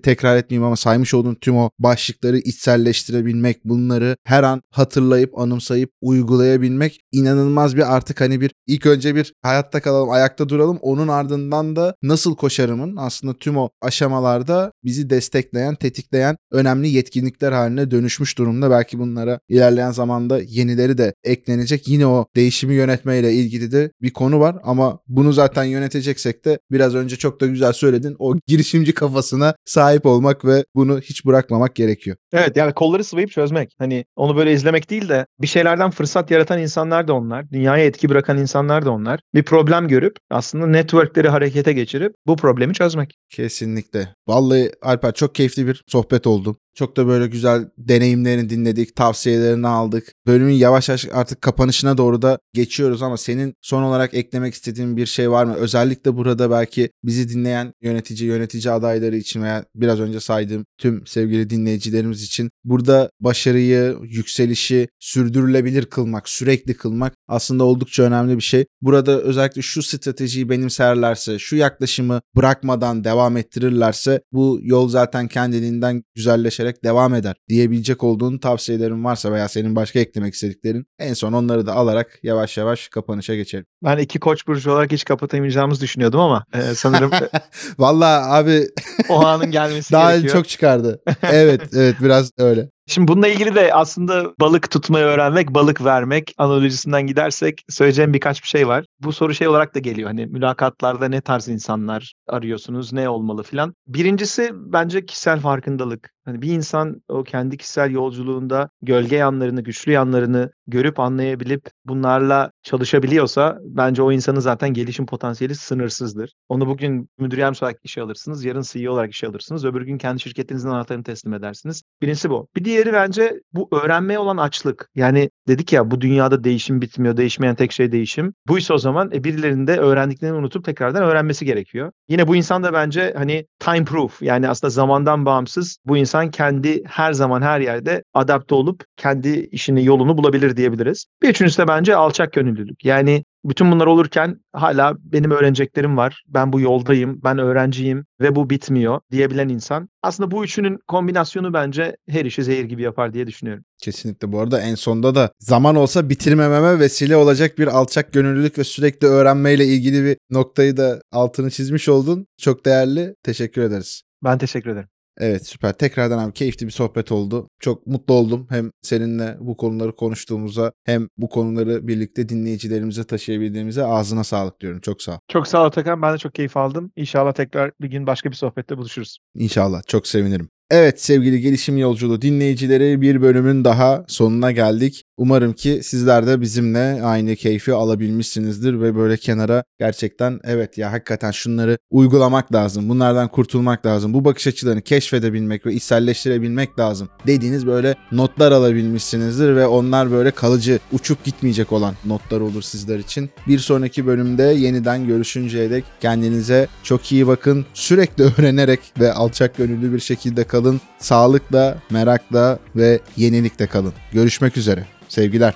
tekrar 0.00 0.36
etmeyeyim 0.36 0.66
ama 0.66 0.76
saymış 0.76 1.14
olduğun 1.14 1.34
tüm 1.34 1.56
o 1.56 1.70
başlıkları 1.78 2.38
içselleştirebilmek 2.38 3.64
bunları 3.64 4.16
her 4.24 4.42
an 4.42 4.62
hatırlayıp 4.70 5.38
anımsayıp 5.38 5.90
uygulayabilmek 6.00 7.00
inanılmaz 7.12 7.76
bir 7.76 7.96
artık 7.96 8.20
hani 8.20 8.40
bir 8.40 8.50
ilk 8.66 8.86
önce 8.86 9.14
bir 9.14 9.32
hayatta 9.42 9.80
kalalım 9.80 10.10
ayakta 10.10 10.48
duralım. 10.48 10.78
Onun 10.82 11.08
ardından 11.08 11.76
da 11.76 11.94
nasıl 12.02 12.36
koşarımın 12.36 12.96
aslında 12.96 13.38
tüm 13.38 13.56
o 13.56 13.68
aşamalarda 13.82 14.72
bizi 14.84 15.10
destekleyen 15.10 15.74
tetikleyen 15.74 16.36
önemli 16.50 16.88
yetkinlikler 16.88 17.52
haline 17.52 17.90
dönüşmüş 17.90 18.38
durumda. 18.38 18.70
Belki 18.70 18.98
bunlara 18.98 19.40
ilerleyen 19.48 19.90
zamanda 19.90 20.40
yenileri 20.40 20.98
de 20.98 21.14
eklenecek. 21.24 21.88
Yine 21.88 22.06
o 22.06 22.26
değişimi 22.36 22.74
yönetmeyle 22.74 23.32
ilgili 23.32 23.72
de 23.72 23.90
bir 24.02 24.10
konu 24.10 24.40
var 24.40 24.56
ama 24.62 24.98
bunu 25.08 25.32
zaten 25.32 25.64
yöneteceksek 25.64 26.44
de 26.44 26.49
biraz 26.70 26.94
önce 26.94 27.16
çok 27.16 27.40
da 27.40 27.46
güzel 27.46 27.72
söyledin 27.72 28.16
o 28.18 28.34
girişimci 28.46 28.94
kafasına 28.94 29.54
sahip 29.64 30.06
olmak 30.06 30.44
ve 30.44 30.64
bunu 30.74 31.00
hiç 31.00 31.26
bırakmamak 31.26 31.74
gerekiyor. 31.74 32.16
Evet 32.32 32.56
yani 32.56 32.72
kolları 32.72 33.04
sıvayıp 33.04 33.30
çözmek. 33.30 33.74
Hani 33.78 34.04
onu 34.16 34.36
böyle 34.36 34.52
izlemek 34.52 34.90
değil 34.90 35.08
de 35.08 35.26
bir 35.40 35.46
şeylerden 35.46 35.90
fırsat 35.90 36.30
yaratan 36.30 36.58
insanlar 36.58 37.08
da 37.08 37.14
onlar. 37.14 37.50
Dünyaya 37.50 37.84
etki 37.84 38.08
bırakan 38.08 38.38
insanlar 38.38 38.84
da 38.84 38.90
onlar. 38.90 39.20
Bir 39.34 39.42
problem 39.42 39.88
görüp 39.88 40.16
aslında 40.30 40.66
networkleri 40.66 41.28
harekete 41.28 41.72
geçirip 41.72 42.12
bu 42.26 42.36
problemi 42.36 42.74
çözmek. 42.74 43.14
Kesinlikle. 43.30 44.08
Vallahi 44.28 44.72
Alper 44.82 45.12
çok 45.12 45.34
keyifli 45.34 45.66
bir 45.66 45.82
sohbet 45.88 46.26
oldu. 46.26 46.56
Çok 46.74 46.96
da 46.96 47.06
böyle 47.06 47.26
güzel 47.26 47.68
deneyimlerini 47.78 48.50
dinledik, 48.50 48.96
tavsiyelerini 48.96 49.68
aldık. 49.68 50.12
Bölümün 50.26 50.52
yavaş 50.52 50.88
yavaş 50.88 51.06
artık 51.12 51.40
kapanışına 51.40 51.98
doğru 51.98 52.22
da 52.22 52.38
geçiyoruz 52.54 53.02
ama 53.02 53.16
senin 53.16 53.54
son 53.62 53.82
olarak 53.82 54.14
eklemek 54.14 54.54
istediğin 54.54 54.96
bir 54.96 55.06
şey 55.06 55.30
var 55.30 55.44
mı? 55.44 55.54
Özellikle 55.54 56.16
burada 56.16 56.50
belki 56.50 56.90
bizi 57.04 57.28
dinleyen 57.28 57.72
yönetici, 57.82 58.28
yönetici 58.28 58.72
adayları 58.72 59.16
için 59.16 59.42
veya 59.42 59.64
biraz 59.74 60.00
önce 60.00 60.20
saydığım 60.20 60.64
tüm 60.78 61.06
sevgili 61.06 61.50
dinleyicilerimiz 61.50 62.19
için 62.22 62.50
burada 62.64 63.10
başarıyı, 63.20 63.96
yükselişi 64.02 64.88
sürdürülebilir 65.00 65.84
kılmak, 65.84 66.28
sürekli 66.28 66.74
kılmak 66.74 67.12
aslında 67.28 67.64
oldukça 67.64 68.02
önemli 68.02 68.36
bir 68.36 68.42
şey. 68.42 68.64
Burada 68.82 69.20
özellikle 69.20 69.62
şu 69.62 69.82
stratejiyi 69.82 70.48
benimserlerse, 70.48 71.38
şu 71.38 71.56
yaklaşımı 71.56 72.20
bırakmadan 72.36 73.04
devam 73.04 73.36
ettirirlerse 73.36 74.20
bu 74.32 74.58
yol 74.62 74.88
zaten 74.88 75.28
kendiliğinden 75.28 76.02
güzelleşerek 76.14 76.84
devam 76.84 77.14
eder 77.14 77.36
diyebilecek 77.48 78.04
olduğun 78.04 78.38
tavsiyelerin 78.38 79.04
varsa 79.04 79.32
veya 79.32 79.48
senin 79.48 79.76
başka 79.76 79.98
eklemek 79.98 80.34
istediklerin 80.34 80.86
en 80.98 81.14
son 81.14 81.32
onları 81.32 81.66
da 81.66 81.72
alarak 81.72 82.18
yavaş 82.22 82.56
yavaş 82.56 82.88
kapanışa 82.88 83.34
geçelim. 83.34 83.66
Ben 83.84 83.98
iki 83.98 84.18
koç 84.20 84.46
burcu 84.46 84.72
olarak 84.72 84.92
hiç 84.92 85.04
kapatamayacağımızı 85.04 85.80
düşünüyordum 85.80 86.20
ama 86.20 86.44
e, 86.54 86.60
sanırım 86.74 87.10
Vallahi 87.78 88.24
abi 88.24 88.66
o 89.08 89.26
anın 89.26 89.50
gelmesi 89.50 89.92
daha 89.92 90.10
gerekiyor. 90.10 90.34
çok 90.34 90.48
çıkardı. 90.48 91.02
Evet 91.22 91.60
evet 91.72 91.96
biraz 92.00 92.09
öyle. 92.38 92.68
Şimdi 92.86 93.08
bununla 93.08 93.28
ilgili 93.28 93.54
de 93.54 93.74
aslında 93.74 94.32
balık 94.40 94.70
tutmayı 94.70 95.04
öğrenmek, 95.04 95.54
balık 95.54 95.84
vermek 95.84 96.34
analojisinden 96.38 97.06
gidersek 97.06 97.64
söyleyeceğim 97.68 98.14
birkaç 98.14 98.42
bir 98.42 98.48
şey 98.48 98.68
var. 98.68 98.84
Bu 99.00 99.12
soru 99.12 99.34
şey 99.34 99.48
olarak 99.48 99.74
da 99.74 99.78
geliyor. 99.78 100.08
Hani 100.08 100.26
mülakatlarda 100.26 101.08
ne 101.08 101.20
tarz 101.20 101.48
insanlar 101.48 102.14
arıyorsunuz, 102.28 102.92
ne 102.92 103.08
olmalı 103.08 103.42
filan. 103.42 103.74
Birincisi 103.86 104.50
bence 104.54 105.06
kişisel 105.06 105.40
farkındalık. 105.40 106.10
Hani 106.24 106.42
bir 106.42 106.52
insan 106.52 107.02
o 107.08 107.24
kendi 107.24 107.56
kişisel 107.56 107.90
yolculuğunda 107.90 108.70
gölge 108.82 109.16
yanlarını, 109.16 109.60
güçlü 109.60 109.92
yanlarını 109.92 110.50
görüp 110.66 111.00
anlayabilip 111.00 111.70
bunlarla 111.84 112.52
çalışabiliyorsa 112.62 113.58
bence 113.64 114.02
o 114.02 114.12
insanın 114.12 114.40
zaten 114.40 114.74
gelişim 114.74 115.06
potansiyeli 115.06 115.54
sınırsızdır. 115.54 116.32
Onu 116.48 116.66
bugün 116.66 117.08
müdür 117.18 117.38
yardımcısı 117.38 117.64
olarak 117.64 117.80
işe 117.84 118.02
alırsınız, 118.02 118.44
yarın 118.44 118.62
CEO 118.62 118.92
olarak 118.92 119.12
işe 119.12 119.26
alırsınız, 119.26 119.64
öbür 119.64 119.82
gün 119.82 119.98
kendi 119.98 120.20
şirketinizin 120.20 120.68
anahtarını 120.68 121.04
teslim 121.04 121.34
edersiniz. 121.34 121.82
Birincisi 122.02 122.30
bu. 122.30 122.48
Bir 122.56 122.64
diğeri 122.64 122.92
bence 122.92 123.40
bu 123.52 123.68
öğrenmeye 123.72 124.18
olan 124.18 124.36
açlık. 124.36 124.90
Yani 124.94 125.30
dedik 125.48 125.72
ya 125.72 125.90
bu 125.90 126.00
dünyada 126.00 126.44
değişim 126.44 126.80
bitmiyor, 126.80 127.16
değişmeyen 127.16 127.54
tek 127.54 127.72
şey 127.72 127.92
değişim. 127.92 128.34
Buysa 128.48 128.74
o 128.74 128.78
zaman 128.78 129.10
e, 129.12 129.24
birilerinin 129.24 129.66
de 129.66 129.76
öğrendiklerini 129.76 130.36
unutup 130.36 130.64
tekrardan 130.64 131.02
öğrenmesi 131.02 131.44
gerekiyor. 131.44 131.92
Yine 132.08 132.28
bu 132.28 132.36
insan 132.36 132.62
da 132.62 132.72
bence 132.72 133.14
hani 133.16 133.46
time 133.58 133.84
proof 133.84 134.22
yani 134.22 134.48
aslında 134.48 134.70
zamandan 134.70 135.26
bağımsız 135.26 135.78
bu 135.84 135.96
insan 135.96 136.09
kendi 136.30 136.84
her 136.84 137.12
zaman 137.12 137.42
her 137.42 137.60
yerde 137.60 138.02
adapte 138.14 138.54
olup 138.54 138.84
kendi 138.96 139.48
işini 139.52 139.84
yolunu 139.84 140.18
bulabilir 140.18 140.56
diyebiliriz. 140.56 141.06
Bir 141.22 141.28
üçüncüsü 141.28 141.62
de 141.62 141.68
bence 141.68 141.96
alçak 141.96 142.32
gönüllülük. 142.32 142.84
Yani 142.84 143.24
bütün 143.44 143.72
bunlar 143.72 143.86
olurken 143.86 144.40
hala 144.52 144.94
benim 144.98 145.30
öğreneceklerim 145.30 145.96
var. 145.96 146.24
Ben 146.28 146.52
bu 146.52 146.60
yoldayım, 146.60 147.20
ben 147.24 147.38
öğrenciyim 147.38 148.04
ve 148.20 148.34
bu 148.36 148.50
bitmiyor 148.50 149.00
diyebilen 149.10 149.48
insan. 149.48 149.88
Aslında 150.02 150.30
bu 150.30 150.44
üçünün 150.44 150.78
kombinasyonu 150.88 151.52
bence 151.52 151.96
her 152.08 152.24
işi 152.24 152.44
zehir 152.44 152.64
gibi 152.64 152.82
yapar 152.82 153.14
diye 153.14 153.26
düşünüyorum. 153.26 153.64
Kesinlikle 153.82 154.32
bu 154.32 154.40
arada 154.40 154.60
en 154.60 154.74
sonda 154.74 155.14
da 155.14 155.30
zaman 155.38 155.76
olsa 155.76 156.08
bitirmememe 156.08 156.78
vesile 156.78 157.16
olacak 157.16 157.58
bir 157.58 157.66
alçak 157.66 158.12
gönüllülük 158.12 158.58
ve 158.58 158.64
sürekli 158.64 159.06
öğrenmeyle 159.06 159.66
ilgili 159.66 160.04
bir 160.04 160.16
noktayı 160.30 160.76
da 160.76 161.00
altını 161.12 161.50
çizmiş 161.50 161.88
oldun. 161.88 162.26
Çok 162.38 162.64
değerli. 162.66 163.14
Teşekkür 163.22 163.62
ederiz. 163.62 164.02
Ben 164.24 164.38
teşekkür 164.38 164.70
ederim. 164.70 164.88
Evet 165.20 165.46
süper. 165.46 165.72
Tekrardan 165.72 166.18
abi 166.18 166.32
keyifli 166.32 166.66
bir 166.66 166.72
sohbet 166.72 167.12
oldu. 167.12 167.48
Çok 167.60 167.86
mutlu 167.86 168.14
oldum. 168.14 168.46
Hem 168.50 168.70
seninle 168.82 169.36
bu 169.40 169.56
konuları 169.56 169.96
konuştuğumuza 169.96 170.72
hem 170.84 171.08
bu 171.18 171.28
konuları 171.28 171.88
birlikte 171.88 172.28
dinleyicilerimize 172.28 173.04
taşıyabildiğimize 173.04 173.84
ağzına 173.84 174.24
sağlık 174.24 174.60
diyorum. 174.60 174.80
Çok 174.80 175.02
sağ 175.02 175.12
ol. 175.12 175.18
Çok 175.28 175.48
sağ 175.48 175.62
ol 175.62 175.66
Atakan. 175.66 176.02
Ben 176.02 176.14
de 176.14 176.18
çok 176.18 176.34
keyif 176.34 176.56
aldım. 176.56 176.92
İnşallah 176.96 177.32
tekrar 177.32 177.72
bir 177.80 177.90
gün 177.90 178.06
başka 178.06 178.30
bir 178.30 178.36
sohbette 178.36 178.78
buluşuruz. 178.78 179.18
İnşallah. 179.34 179.82
Çok 179.86 180.06
sevinirim. 180.06 180.48
Evet 180.70 181.00
sevgili 181.00 181.40
gelişim 181.40 181.78
yolculuğu 181.78 182.22
dinleyicileri 182.22 183.00
bir 183.00 183.22
bölümün 183.22 183.64
daha 183.64 184.04
sonuna 184.08 184.52
geldik. 184.52 185.04
Umarım 185.20 185.52
ki 185.52 185.80
sizler 185.82 186.26
de 186.26 186.40
bizimle 186.40 187.02
aynı 187.02 187.36
keyfi 187.36 187.72
alabilmişsinizdir 187.72 188.80
ve 188.80 188.96
böyle 188.96 189.16
kenara 189.16 189.64
gerçekten 189.78 190.40
evet 190.44 190.78
ya 190.78 190.92
hakikaten 190.92 191.30
şunları 191.30 191.78
uygulamak 191.90 192.54
lazım. 192.54 192.88
Bunlardan 192.88 193.28
kurtulmak 193.28 193.86
lazım. 193.86 194.14
Bu 194.14 194.24
bakış 194.24 194.46
açılarını 194.46 194.82
keşfedebilmek 194.82 195.66
ve 195.66 195.74
içselleştirebilmek 195.74 196.78
lazım 196.78 197.08
dediğiniz 197.26 197.66
böyle 197.66 197.94
notlar 198.12 198.52
alabilmişsinizdir 198.52 199.56
ve 199.56 199.66
onlar 199.66 200.10
böyle 200.10 200.30
kalıcı 200.30 200.78
uçup 200.92 201.24
gitmeyecek 201.24 201.72
olan 201.72 201.94
notlar 202.04 202.40
olur 202.40 202.62
sizler 202.62 202.98
için. 202.98 203.30
Bir 203.48 203.58
sonraki 203.58 204.06
bölümde 204.06 204.42
yeniden 204.42 205.06
görüşünceye 205.06 205.70
dek 205.70 205.84
kendinize 206.00 206.68
çok 206.82 207.12
iyi 207.12 207.26
bakın. 207.26 207.66
Sürekli 207.74 208.24
öğrenerek 208.38 208.80
ve 209.00 209.12
alçak 209.12 209.56
gönüllü 209.56 209.92
bir 209.92 210.00
şekilde 210.00 210.44
kalın. 210.44 210.80
Sağlıkla, 210.98 211.78
merakla 211.90 212.58
ve 212.76 213.00
yenilikle 213.16 213.66
kalın. 213.66 213.92
Görüşmek 214.12 214.56
üzere. 214.56 214.86
Sevgiler. 215.10 215.54